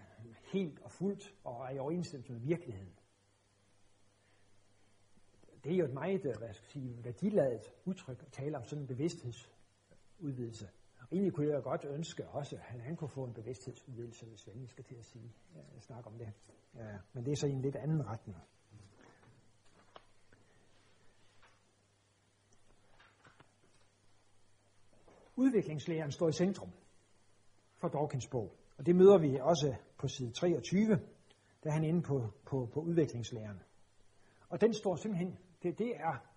[0.53, 2.99] helt og fuldt og er i overensstemmelse med virkeligheden
[5.63, 8.65] det er jo et meget øh, hvad skal jeg sige, værdiladet udtryk at tale om
[8.65, 10.69] sådan en bevidsthedsudvidelse.
[10.99, 14.49] Og egentlig kunne jeg godt ønske også, at han, han kunne få en bevidsthedsudvidelse, hvis
[14.55, 16.31] vi skal til at sige, ja, snakke om det.
[16.75, 18.37] Ja, men det er så i en lidt anden retning.
[25.39, 26.69] Udviklingslæren står i centrum
[27.77, 28.55] for Dawkins bog.
[28.77, 30.87] Og det møder vi også på side 23,
[31.63, 33.59] der er han inde på, på, på udviklingslæren.
[34.49, 36.29] Og den står simpelthen, det, det er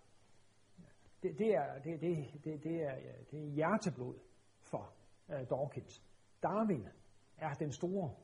[1.22, 2.94] det, det, er, det, det, det, det, er,
[3.30, 4.14] det er hjerteblod
[4.61, 4.94] for
[5.28, 6.03] uh, Dawkins.
[6.42, 6.88] Darwin
[7.36, 8.14] er den store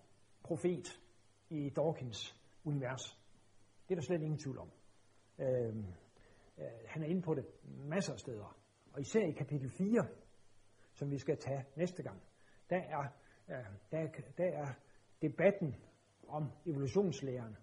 [0.43, 1.01] profet
[1.49, 3.21] i Dawkins univers.
[3.89, 4.71] Det er der slet ingen tvivl om.
[5.39, 8.57] Uh, uh, han er inde på det masser af steder.
[8.93, 10.07] Og især i kapitel 4,
[10.99, 12.21] som vi skal tage næste gang,
[12.71, 13.05] der er,
[13.49, 14.73] øh, der, der er
[15.23, 15.77] debatten
[16.29, 17.57] om evolutionslæren.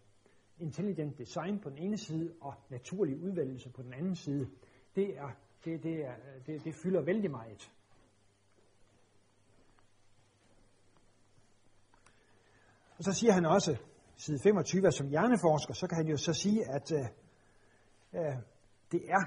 [0.60, 4.50] Intelligent design på den ene side og naturlig udvælgelse på den anden side
[4.96, 5.30] det, er,
[5.66, 6.16] det, det, er,
[6.46, 7.72] det, det fylder vældig meget.
[12.98, 13.78] Og så siger han også,
[14.18, 17.06] side 25, at som hjerneforsker, så kan han jo så sige, at øh,
[18.14, 18.36] øh
[18.92, 19.24] det, er,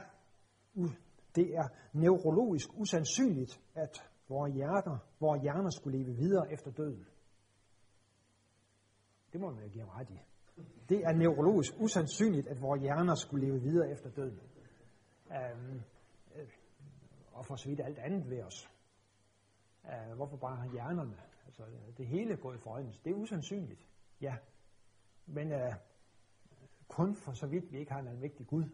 [1.37, 7.07] det er neurologisk usandsynligt, at vores hjerter, vores hjerner skulle leve videre efter døden.
[9.33, 10.21] Det må man jo give ham ret i.
[10.89, 14.41] Det er neurologisk usandsynligt, at vores hjerner skulle leve videre efter døden.
[15.31, 15.83] Øhm,
[16.37, 16.49] øh,
[17.33, 18.69] og for så vidt alt andet ved os.
[19.85, 21.17] Øh, hvorfor bare hjernerne?
[21.47, 21.63] Altså,
[21.97, 22.95] det hele går i øjnene.
[23.05, 23.89] Det er usandsynligt,
[24.21, 24.37] ja.
[25.27, 25.75] Men øh,
[26.89, 28.65] kun for så vidt vi ikke har en almægtig Gud,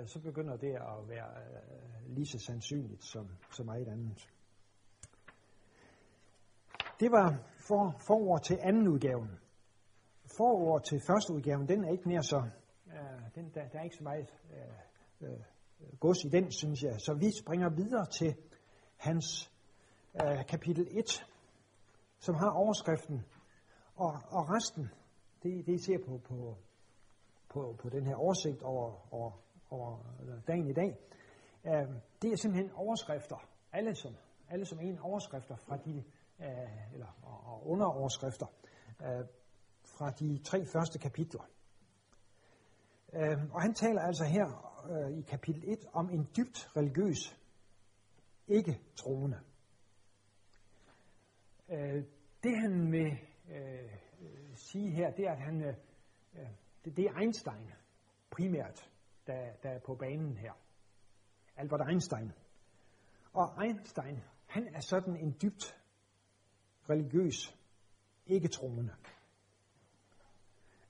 [0.00, 4.28] øh, så begynder det at være øh, lige så sandsynligt som, som meget andet.
[7.00, 7.38] Det var
[7.68, 9.30] for, forår til anden udgaven.
[10.36, 12.48] Forår til første udgaven, den er ikke mere så,
[12.86, 15.38] øh, den, der, der er ikke så meget øh, øh,
[16.00, 17.00] gods i den, synes jeg.
[17.00, 18.34] Så vi springer videre til
[18.96, 19.52] hans
[20.22, 21.26] øh, kapitel 1,
[22.18, 23.24] som har overskriften,
[23.96, 24.90] og, og resten,
[25.42, 26.56] det, det I ser på, på,
[27.48, 29.32] på, på den her oversigt over, over,
[29.72, 30.98] over øh, dagen i dag,
[31.64, 34.16] øh, det er simpelthen overskrifter, alle som,
[34.48, 36.04] alle som en overskrifter fra de,
[36.40, 38.46] øh, eller og, og underoverskrifter,
[39.02, 39.26] øh,
[39.84, 41.42] fra de tre første kapitler.
[43.12, 44.46] Øh, og han taler altså her
[44.90, 47.38] øh, i kapitel 1 om en dybt religiøs,
[48.48, 49.40] ikke troende.
[51.68, 52.04] Øh,
[52.42, 53.18] det han vil
[53.50, 53.84] øh,
[54.20, 55.74] øh sige her, det er, at han, øh,
[56.34, 56.48] øh
[56.84, 57.72] det, det er Einstein
[58.30, 58.91] primært,
[59.26, 60.52] der, der er på banen her.
[61.56, 62.32] Albert Einstein.
[63.32, 65.78] Og Einstein, han er sådan en dybt
[66.90, 67.58] religiøs,
[68.26, 68.94] ikke troende,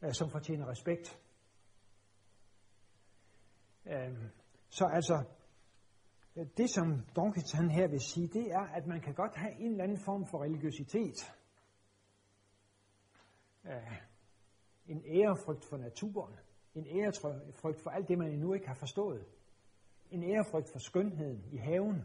[0.02, 1.22] øh, som fortjener respekt
[3.86, 4.30] øhm,
[4.68, 5.24] så altså,
[6.34, 9.70] det som Dawkins han her vil sige, det er, at man kan godt have en
[9.70, 11.32] eller anden form for religiøsitet.
[13.64, 14.02] Øh,
[14.86, 16.38] en ærefrygt for naturen.
[16.74, 19.26] En ærefrygt for alt det, man endnu ikke har forstået.
[20.10, 22.04] En ærefrygt for skønheden i haven.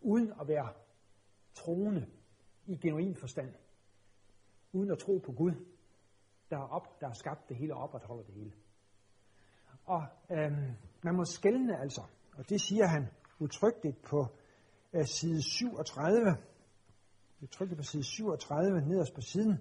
[0.00, 0.72] Uden at være
[1.54, 2.06] troende
[2.66, 3.54] i genuin forstand.
[4.72, 5.52] Uden at tro på Gud,
[6.50, 8.52] der har, op, der har skabt det hele og opretholder det hele.
[9.84, 12.02] Og øhm, man må skælne altså,
[12.36, 13.08] og det siger han
[13.38, 14.26] udtrykkeligt på
[14.92, 16.36] øh, side 37,
[17.40, 19.58] udtrykkeligt på side 37, nederst på siden,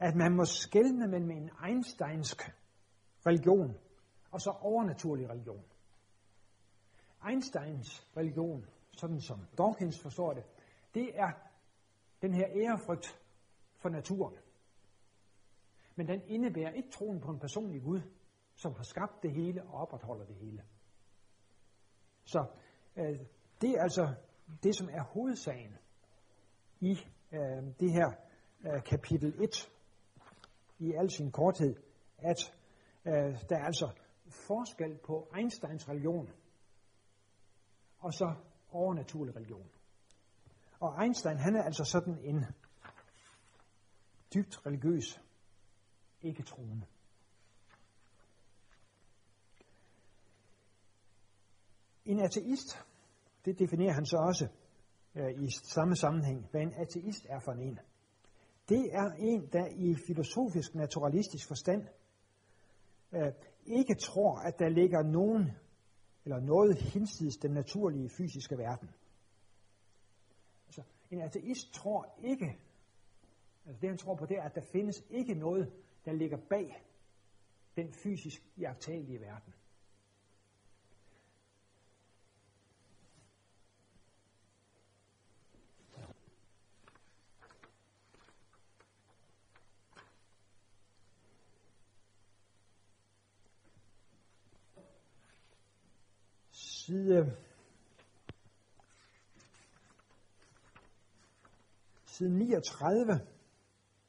[0.00, 2.52] at man må skelne mellem en einsteinsk
[3.26, 3.76] religion
[4.30, 5.64] og så overnaturlig religion.
[7.28, 10.44] Einsteins religion, sådan som Dawkins forstår det,
[10.94, 11.30] det er
[12.22, 13.20] den her ærefrygt
[13.76, 14.36] for naturen.
[15.96, 18.00] Men den indebærer ikke troen på en personlig Gud,
[18.54, 20.64] som har skabt det hele og opretholder det hele.
[22.24, 22.46] Så
[22.96, 23.20] øh,
[23.60, 24.14] det er altså
[24.62, 25.76] det, som er hovedsagen
[26.80, 26.90] i
[27.32, 28.12] øh, det her
[28.66, 29.70] øh, kapitel 1
[30.80, 31.74] i al sin korthed,
[32.18, 32.54] at
[33.04, 33.90] øh, der er altså
[34.46, 36.30] forskel på Einsteins religion
[37.98, 38.34] og så
[38.72, 39.70] overnaturlig religion.
[40.80, 42.44] Og Einstein, han er altså sådan en
[44.34, 45.20] dybt religiøs,
[46.22, 46.86] ikke troende.
[52.04, 52.84] En ateist,
[53.44, 54.48] det definerer han så også
[55.14, 57.78] øh, i samme sammenhæng, hvad en ateist er for en.
[58.70, 61.82] Det er en, der i filosofisk naturalistisk forstand
[63.12, 63.32] øh,
[63.66, 65.50] ikke tror, at der ligger nogen
[66.24, 68.88] eller noget hinsides den naturlige fysiske verden.
[70.66, 72.58] Altså, en ateist tror ikke,
[73.66, 75.72] altså det han tror på, det er, at der findes ikke noget,
[76.04, 76.82] der ligger bag
[77.76, 79.54] den fysisk iagtagelige verden.
[96.90, 97.36] Side,
[102.06, 103.20] side 39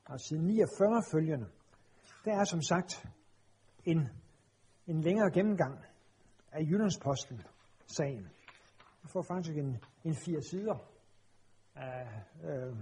[0.05, 1.47] og side 49 følgende,
[2.25, 3.05] der er som sagt
[3.85, 4.09] en,
[4.87, 5.85] en længere gennemgang
[6.51, 8.29] af Jyllandsposten-sagen.
[9.01, 10.75] Vi får faktisk en, en fire sider.
[11.75, 12.75] Uh, øh,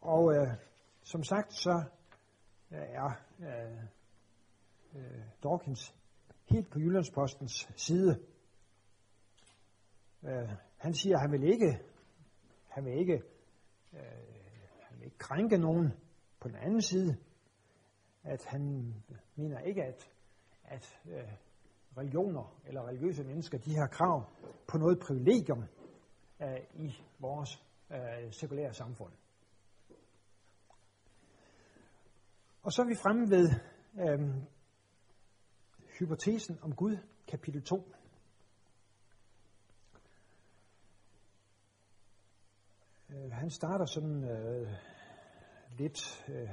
[0.00, 0.56] og øh,
[1.02, 1.84] som sagt, så
[2.70, 3.84] øh, er uh,
[4.94, 5.94] uh, Dawkins
[6.44, 8.30] helt på Jyllandspostens side.
[10.24, 11.78] Øh, han siger, at han vil ikke,
[12.68, 13.22] han vil ikke,
[13.92, 14.00] øh,
[14.80, 15.92] han vil ikke krænke nogen
[16.40, 17.16] på den anden side,
[18.22, 18.94] at han
[19.36, 20.12] mener ikke, at,
[20.64, 21.32] at øh,
[21.96, 24.30] religioner eller religiøse mennesker, de har krav
[24.68, 25.64] på noget privilegium
[26.42, 29.12] øh, i vores øh, sekulære samfund.
[32.62, 33.50] Og så er vi fremme ved
[34.00, 34.42] øh,
[35.98, 36.96] hypotesen om Gud,
[37.28, 37.76] kapitel 2.
[43.08, 44.68] Uh, han starter sådan øh,
[45.78, 46.50] lidt øh,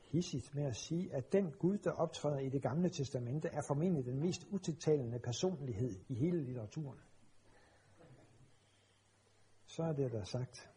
[0.00, 4.04] hissigt med at sige, at den Gud, der optræder i det gamle testamente, er formentlig
[4.04, 6.98] den mest utiltalende personlighed i hele litteraturen.
[9.66, 10.70] Så er det der sagt.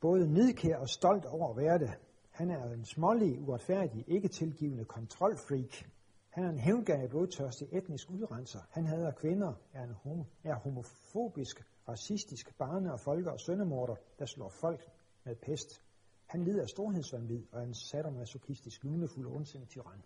[0.00, 1.90] Både nidkær og stolt over at være det.
[2.30, 5.90] Han er en smålig, uretfærdig, ikke tilgivende kontrolfreak.
[6.30, 8.60] Han er en hævngerrig, blodtørstig, etnisk udrenser.
[8.70, 14.26] Han hader kvinder, er, en homo, er homofobisk, racistisk, barne- og folke- og søndemorder, der
[14.26, 14.90] slår folk
[15.24, 15.82] med pest.
[16.26, 20.02] Han lider af storhedsvandvid og er en sadomasochistisk, lunefuld og ondsindig tyran.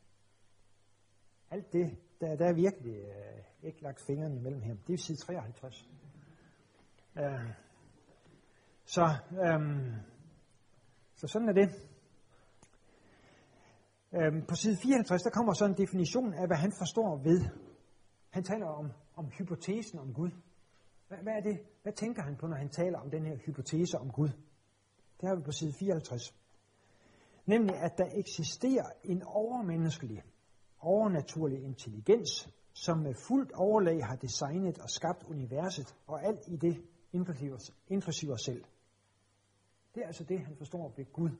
[1.50, 4.74] Alt det, der, der er virkelig øh, ikke lagt fingrene imellem her.
[4.86, 5.88] Det er side 53.
[7.18, 7.50] Øh,
[8.84, 9.92] så, øh,
[11.16, 11.68] så sådan er det.
[14.12, 17.40] Øh, på side 54, der kommer så en definition af, hvad han forstår ved.
[18.30, 20.30] Han taler om, om hypotesen om Gud.
[21.08, 21.58] Hvad, hvad er det?
[21.82, 24.28] Hvad tænker han på, når han taler om den her hypotese om Gud?
[25.20, 26.34] Det har vi på side 54.
[27.46, 30.22] Nemlig, at der eksisterer en overmenneskelig,
[30.80, 36.84] overnaturlig intelligens, som med fuldt overlag har designet og skabt universet, og alt i det,
[37.88, 38.64] inklusive os selv.
[39.94, 41.30] Det er altså det, han forstår ved Gud.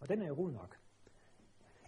[0.00, 0.76] Og den er jo god nok.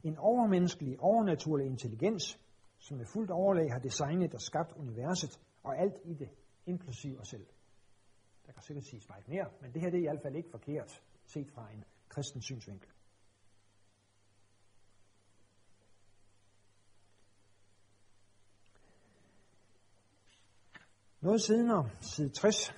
[0.05, 2.41] En overmenneskelig, overnaturlig intelligens,
[2.79, 6.29] som med fuldt overlag har designet og skabt universet, og alt i det,
[6.67, 7.47] inklusiv os selv.
[8.47, 10.51] Der kan sikkert siges meget mere, men det her det er i hvert fald ikke
[10.51, 12.89] forkert, set fra en kristen synsvinkel.
[21.21, 22.75] Noget senere, side 60,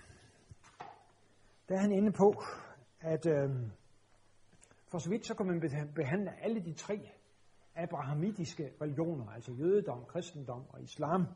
[1.69, 2.43] der er han inde på,
[3.01, 3.51] at øh,
[4.89, 5.61] for så vidt så kan man
[5.95, 7.11] behandle alle de tre
[7.75, 11.27] abrahamitiske religioner, altså jødedom, kristendom og islam,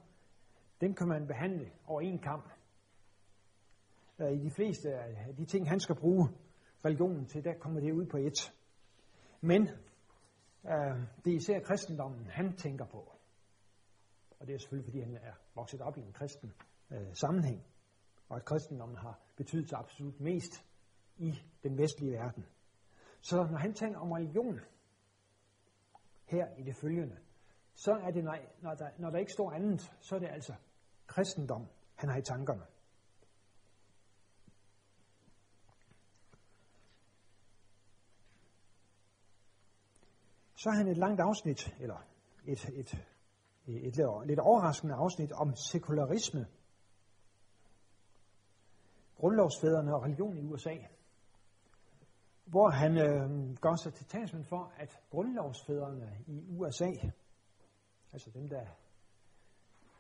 [0.81, 2.51] dem kan man behandle over en kamp.
[4.19, 6.29] Øh, I de fleste af de ting, han skal bruge
[6.85, 8.55] religionen til, der kommer det ud på et.
[9.41, 9.63] Men
[10.65, 13.13] øh, det er især kristendommen, han tænker på.
[14.41, 16.53] Og det er selvfølgelig, fordi han er vokset op i en kristen
[16.91, 17.65] øh, sammenhæng,
[18.29, 20.65] og at kristendommen har betydet absolut mest
[21.17, 22.47] i den vestlige verden.
[23.21, 24.61] Så når han tænker om religion
[26.25, 27.17] her i det følgende,
[27.75, 30.55] så er det, nej, når der, når der ikke står andet, så er det altså
[31.19, 32.67] kristendom, han har i tankerne.
[40.55, 42.07] Så har han et langt afsnit, eller
[42.47, 43.07] et, et,
[43.67, 46.47] et, et lidt overraskende afsnit om sekularisme,
[49.17, 50.77] grundlovsfædrene og religion i USA,
[52.45, 56.91] hvor han øh, gør sig til talsmand for, at grundlovsfædrene i USA,
[58.13, 58.67] altså dem, der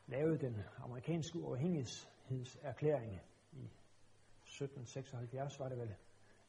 [0.08, 3.12] lavede den amerikanske uafhængighedserklæring
[3.52, 3.64] i
[4.44, 5.94] 1776, var det vel,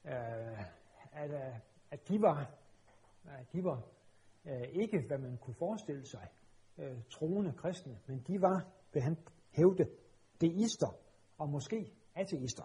[0.06, 0.66] øh,
[1.12, 1.60] at, øh,
[1.92, 2.52] at de var,
[3.26, 3.82] at de var
[4.46, 6.28] øh, ikke, hvad man kunne forestille sig,
[6.78, 9.18] øh, troende kristne, men de var, vil han
[9.52, 9.90] hævde,
[10.42, 10.96] deister
[11.38, 12.64] og måske ateister.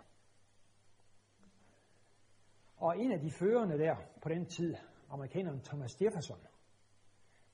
[2.76, 4.74] Og en af de førende der på den tid,
[5.10, 6.38] amerikaneren Thomas Jefferson,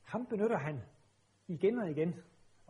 [0.02, 0.80] ham benytter han
[1.48, 2.14] igen og igen.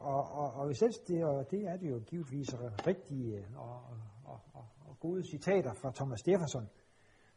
[0.00, 2.54] Og, og, og hvis det, og det er det jo givetvis
[2.86, 3.82] rigtige øh, og,
[4.24, 6.68] og, og, og gode citater fra Thomas Jefferson,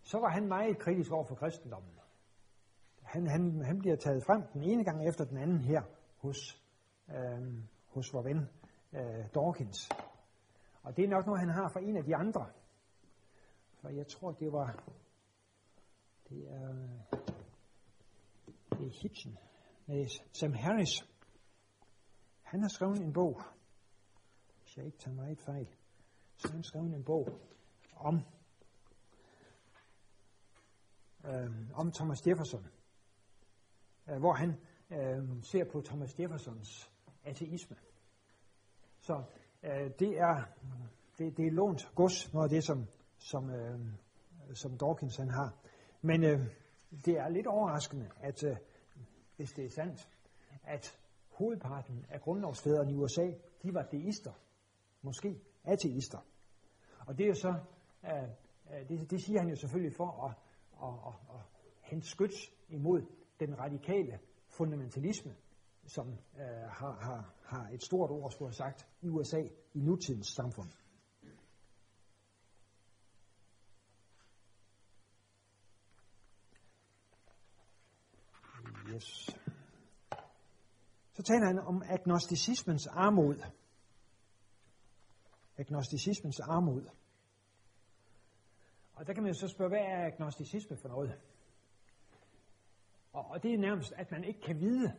[0.01, 1.91] så var han meget kritisk over for kristendommen.
[3.01, 5.81] Han, han, han bliver taget frem den ene gang efter den anden her
[6.17, 6.63] hos,
[7.09, 8.49] øh, hos vor ven
[8.93, 9.89] øh, Dawkins.
[10.83, 12.45] Og det er nok noget, han har fra en af de andre.
[13.81, 14.83] For jeg tror, det var...
[16.29, 16.69] Det er...
[16.69, 17.19] Øh,
[18.69, 19.37] det er Hitchen.
[19.87, 21.12] Nej, Sam Harris.
[22.53, 23.41] Han har skrevet en bog.
[24.61, 25.67] Hvis jeg ikke tager meget fejl.
[26.37, 27.27] Så han skrevet en bog,
[27.95, 28.19] om,
[31.25, 32.67] øh, om Thomas Jefferson,
[34.09, 34.49] øh, hvor han
[34.91, 36.91] øh, ser på Thomas Jeffersons
[37.23, 37.77] ateisme.
[39.01, 39.23] Så
[39.63, 40.43] øh, det, er,
[41.17, 42.87] det, det er lånt gods, noget af det, som,
[43.17, 43.79] som, øh,
[44.53, 45.55] som Dawkins han har.
[46.01, 46.39] Men øh,
[47.05, 48.57] det er lidt overraskende, at øh,
[49.35, 50.09] hvis det er sandt,
[50.63, 51.02] at
[51.33, 53.31] hovedparten af grundlovsfædrene i USA,
[53.63, 54.31] de var deister,
[55.01, 56.19] måske ateister.
[57.07, 57.53] Og det er så,
[58.05, 58.23] øh,
[58.71, 60.35] øh, det, det siger han jo selvfølgelig for at,
[60.83, 61.45] at, at, at
[61.81, 63.01] hente skyts imod
[63.39, 65.35] den radikale fundamentalisme,
[65.87, 69.41] som øh, har, har, har et stort ord, skulle have sagt, i USA
[69.73, 70.69] i nutidens samfund.
[78.93, 79.42] Yes.
[81.13, 83.43] Så taler han om agnosticismens armod.
[85.57, 86.89] Agnosticismens armod.
[88.95, 91.19] Og der kan man jo så spørge, hvad er agnosticisme for noget?
[93.13, 94.93] Og, og det er nærmest, at man ikke kan vide.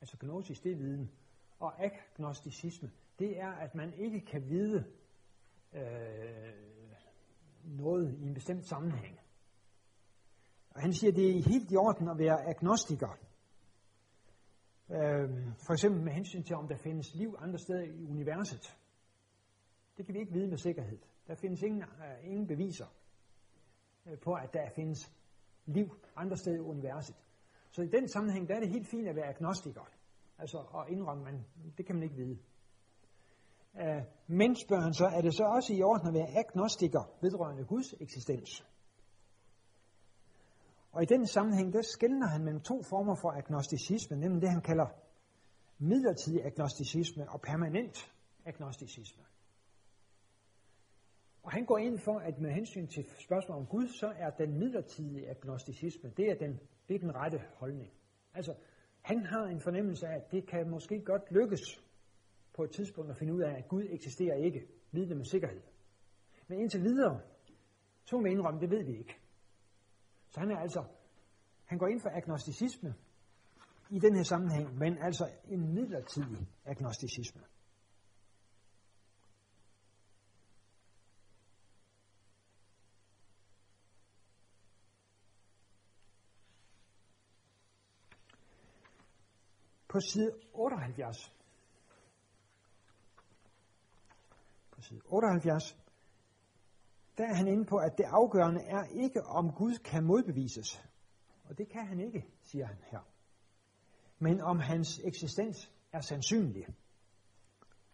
[0.00, 1.10] Altså gnosis, det er viden.
[1.58, 4.84] Og agnosticisme, det er, at man ikke kan vide
[5.72, 6.54] øh,
[7.64, 9.20] noget i en bestemt sammenhæng.
[10.70, 13.18] Og han siger, at det er helt i orden at være agnostiker.
[14.94, 15.30] Øh,
[15.66, 18.78] for eksempel med hensyn til, om der findes liv andre steder i universet.
[19.96, 20.98] Det kan vi ikke vide med sikkerhed.
[21.26, 22.86] Der findes ingen, øh, ingen beviser
[24.06, 25.12] øh, på, at der findes
[25.66, 25.86] liv
[26.16, 27.16] andre steder i universet.
[27.70, 29.88] Så i den sammenhæng, der er det helt fint at være agnostiker.
[30.38, 31.44] Altså at indrømme, man,
[31.78, 32.38] det kan man ikke vide.
[33.80, 37.64] Øh, men spørger han så, er det så også i orden at være agnostiker vedrørende
[37.64, 38.64] Guds eksistens?
[40.94, 44.62] Og i den sammenhæng, der skældner han mellem to former for agnosticisme, nemlig det, han
[44.62, 44.86] kalder
[45.78, 48.12] midlertidig agnosticisme og permanent
[48.44, 49.22] agnosticisme.
[51.42, 54.58] Og han går ind for, at med hensyn til spørgsmålet om Gud, så er den
[54.58, 57.90] midlertidige agnosticisme, det er den, det er den rette holdning.
[58.34, 58.54] Altså,
[59.02, 61.60] han har en fornemmelse af, at det kan måske godt lykkes
[62.56, 64.66] på et tidspunkt at finde ud af, at Gud eksisterer ikke.
[64.92, 65.60] Vide det med sikkerhed.
[66.48, 67.20] Men indtil videre,
[68.06, 69.23] to med indrømme, det ved vi ikke.
[70.34, 70.84] Så han er altså,
[71.64, 72.94] han går ind for agnosticisme
[73.90, 77.42] i den her sammenhæng, men altså en midlertidig agnosticisme.
[89.88, 91.34] På side 78,
[94.70, 95.83] på side 78,
[97.18, 100.82] der er han inde på, at det afgørende er ikke, om Gud kan modbevises.
[101.44, 103.00] Og det kan han ikke, siger han her.
[104.18, 106.66] Men om hans eksistens er sandsynlig.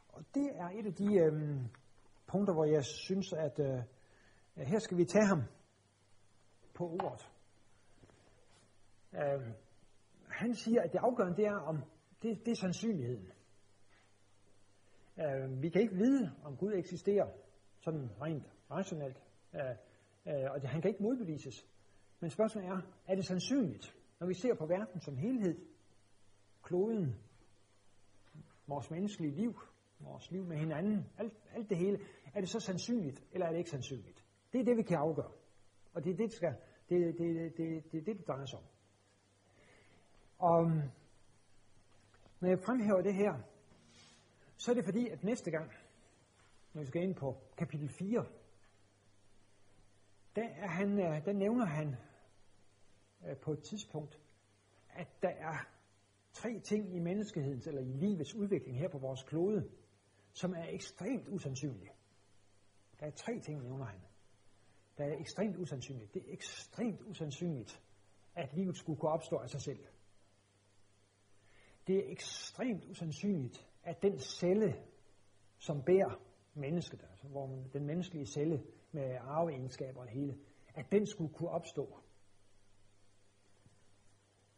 [0.08, 1.68] Og det er et af de øhm,
[2.26, 3.82] punkter, hvor jeg synes, at øh,
[4.56, 5.42] her skal vi tage ham
[6.74, 7.30] på ordet.
[9.14, 9.52] Øh,
[10.28, 11.76] han siger, at det afgørende det er, om
[12.22, 13.32] det, det er sandsynligheden.
[15.18, 17.26] Øh, vi kan ikke vide, om Gud eksisterer
[17.80, 19.22] sådan rent rationelt,
[19.54, 19.60] øh,
[20.26, 21.66] øh, og det, han kan ikke modbevises.
[22.20, 25.66] Men spørgsmålet er, er det sandsynligt, når vi ser på verden som helhed,
[26.62, 27.16] kloden,
[28.66, 29.60] vores menneskelige liv,
[30.00, 31.98] vores liv med hinanden, alt, alt det hele,
[32.34, 34.24] er det så sandsynligt, eller er det ikke sandsynligt?
[34.52, 35.32] Det er det, vi kan afgøre.
[35.94, 36.54] Og det er det, det, skal,
[36.88, 38.64] det, det, det, det, det, det drejer sig om.
[40.38, 40.82] Og um,
[42.40, 43.34] når jeg fremhæver det her,
[44.56, 45.70] så er det fordi, at næste gang,
[46.72, 48.26] når vi skal ind på kapitel 4,
[50.36, 51.96] der, er han, øh, der nævner han
[53.28, 54.20] øh, på et tidspunkt,
[54.88, 55.68] at der er
[56.32, 59.70] tre ting i menneskehedens eller i livets udvikling her på vores klode,
[60.32, 61.90] som er ekstremt usandsynlige.
[63.00, 64.00] Der er tre ting, nævner han.
[64.98, 66.14] Der er ekstremt usandsynligt.
[66.14, 67.82] Det er ekstremt usandsynligt,
[68.34, 69.86] at livet skulle kunne opstå af sig selv.
[71.86, 74.74] Det er ekstremt usandsynligt, at den celle,
[75.58, 76.20] som bærer
[76.54, 78.62] mennesket, altså hvor den menneskelige celle
[78.92, 80.38] med arveegenskaber og hele,
[80.74, 81.98] at den skulle kunne opstå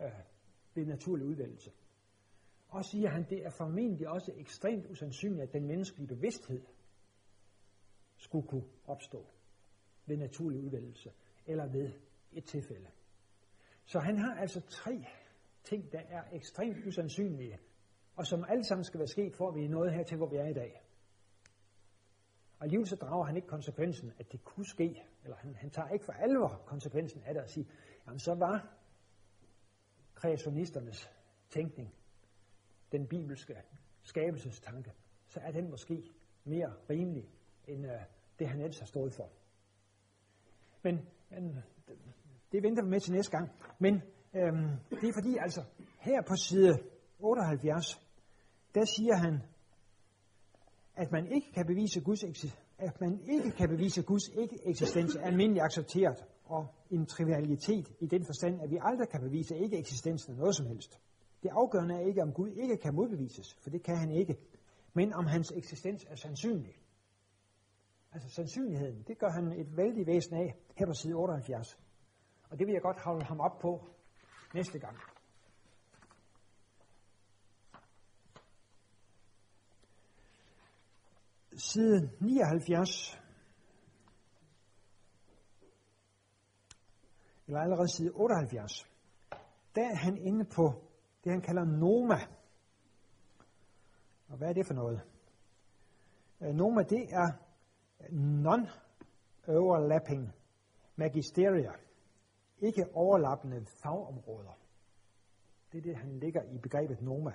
[0.00, 0.10] øh,
[0.74, 1.70] ved naturlig udvælgelse.
[2.68, 6.62] Og siger han, det er formentlig også ekstremt usandsynligt, at den menneskelige bevidsthed
[8.16, 9.26] skulle kunne opstå
[10.06, 11.12] ved naturlig udvælgelse
[11.46, 11.92] eller ved
[12.32, 12.88] et tilfælde.
[13.84, 15.04] Så han har altså tre
[15.64, 17.58] ting, der er ekstremt usandsynlige,
[18.16, 20.28] og som alle sammen skal være sket, for at vi er nået her til, hvor
[20.28, 20.81] vi er i dag.
[22.62, 25.88] Og alligevel så drager han ikke konsekvensen, at det kunne ske, eller han, han tager
[25.88, 27.66] ikke for alvor konsekvensen af det og siger,
[28.06, 28.74] jamen så var
[30.14, 31.10] kreationisternes
[31.50, 31.94] tænkning,
[32.92, 33.54] den bibelske
[34.02, 34.92] skabelsestanke,
[35.28, 36.02] så er den måske
[36.44, 37.30] mere rimelig
[37.68, 38.00] end øh,
[38.38, 39.30] det han ellers har stået for.
[40.82, 41.64] Men, men
[42.52, 43.50] det venter vi med til næste gang.
[43.78, 43.94] Men
[44.34, 45.64] øhm, det er fordi, altså,
[46.00, 46.72] her på side
[47.18, 48.00] 78,
[48.74, 49.51] der siger han,
[50.96, 52.24] at man ikke kan bevise Guds
[52.78, 58.06] at man ikke kan bevise Guds ikke eksistens er almindeligt accepteret og en trivialitet i
[58.06, 61.00] den forstand, at vi aldrig kan bevise ikke eksistensen af noget som helst.
[61.42, 64.36] Det afgørende er ikke, om Gud ikke kan modbevises, for det kan han ikke,
[64.94, 66.74] men om hans eksistens er sandsynlig.
[68.12, 71.78] Altså sandsynligheden, det gør han et vældig væsen af her på side 78.
[72.50, 73.80] Og det vil jeg godt holde ham op på
[74.54, 74.96] næste gang.
[81.56, 83.20] Side 79,
[87.46, 88.86] eller allerede side 78,
[89.74, 90.72] der er han inde på
[91.24, 92.18] det, han kalder Noma.
[94.28, 95.00] Og hvad er det for noget?
[96.40, 97.32] Øh, Noma, det er
[98.10, 100.32] non-overlapping
[100.96, 101.72] magisteria.
[102.58, 104.58] Ikke overlappende fagområder.
[105.72, 107.32] Det er det, han ligger i begrebet Noma.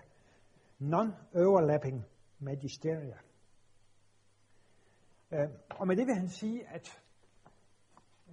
[0.80, 2.03] Non-overlapping
[2.39, 3.18] magisteria.
[5.32, 7.04] Øh, og med det vil han sige, at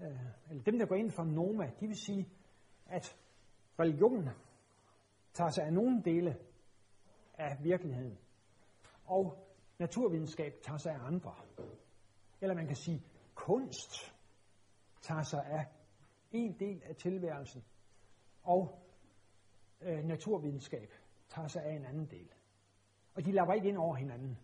[0.03, 2.29] øh, eller dem, der går ind for Noma, de vil sige,
[2.87, 3.17] at
[3.81, 4.29] religionen
[5.33, 6.37] tager sig af nogle dele
[7.39, 8.19] af virkeligheden,
[9.05, 9.49] og
[9.79, 11.35] naturvidenskab tager sig af andre.
[12.41, 13.03] Eller man kan sige,
[13.35, 14.15] kunst
[15.03, 15.67] tager sig af
[16.33, 17.65] en del af tilværelsen,
[18.43, 18.83] og
[19.81, 20.93] øh, naturvidenskab
[21.29, 22.29] tager sig af en anden del.
[23.15, 24.39] Og de lapper ikke ind over hinanden.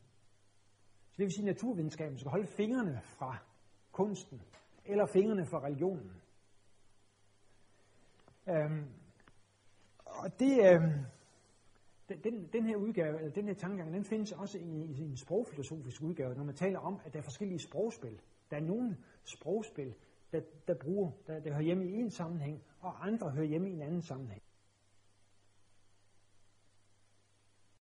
[1.20, 3.36] Det vil sige, at naturvidenskaben skal holde fingrene fra
[3.92, 4.42] kunsten,
[4.84, 6.12] eller fingrene fra religionen.
[8.48, 8.84] Øhm,
[10.06, 11.04] og det, øhm,
[12.24, 16.02] den, den her udgave, eller den her tankegang, den findes også i, i en sprogfilosofisk
[16.02, 18.20] udgave, når man taler om, at der er forskellige sprogspil.
[18.50, 19.94] Der er nogle sprogspil,
[20.32, 23.72] der, der bruger, der, der hører hjemme i en sammenhæng, og andre hører hjemme i
[23.72, 24.42] en anden sammenhæng.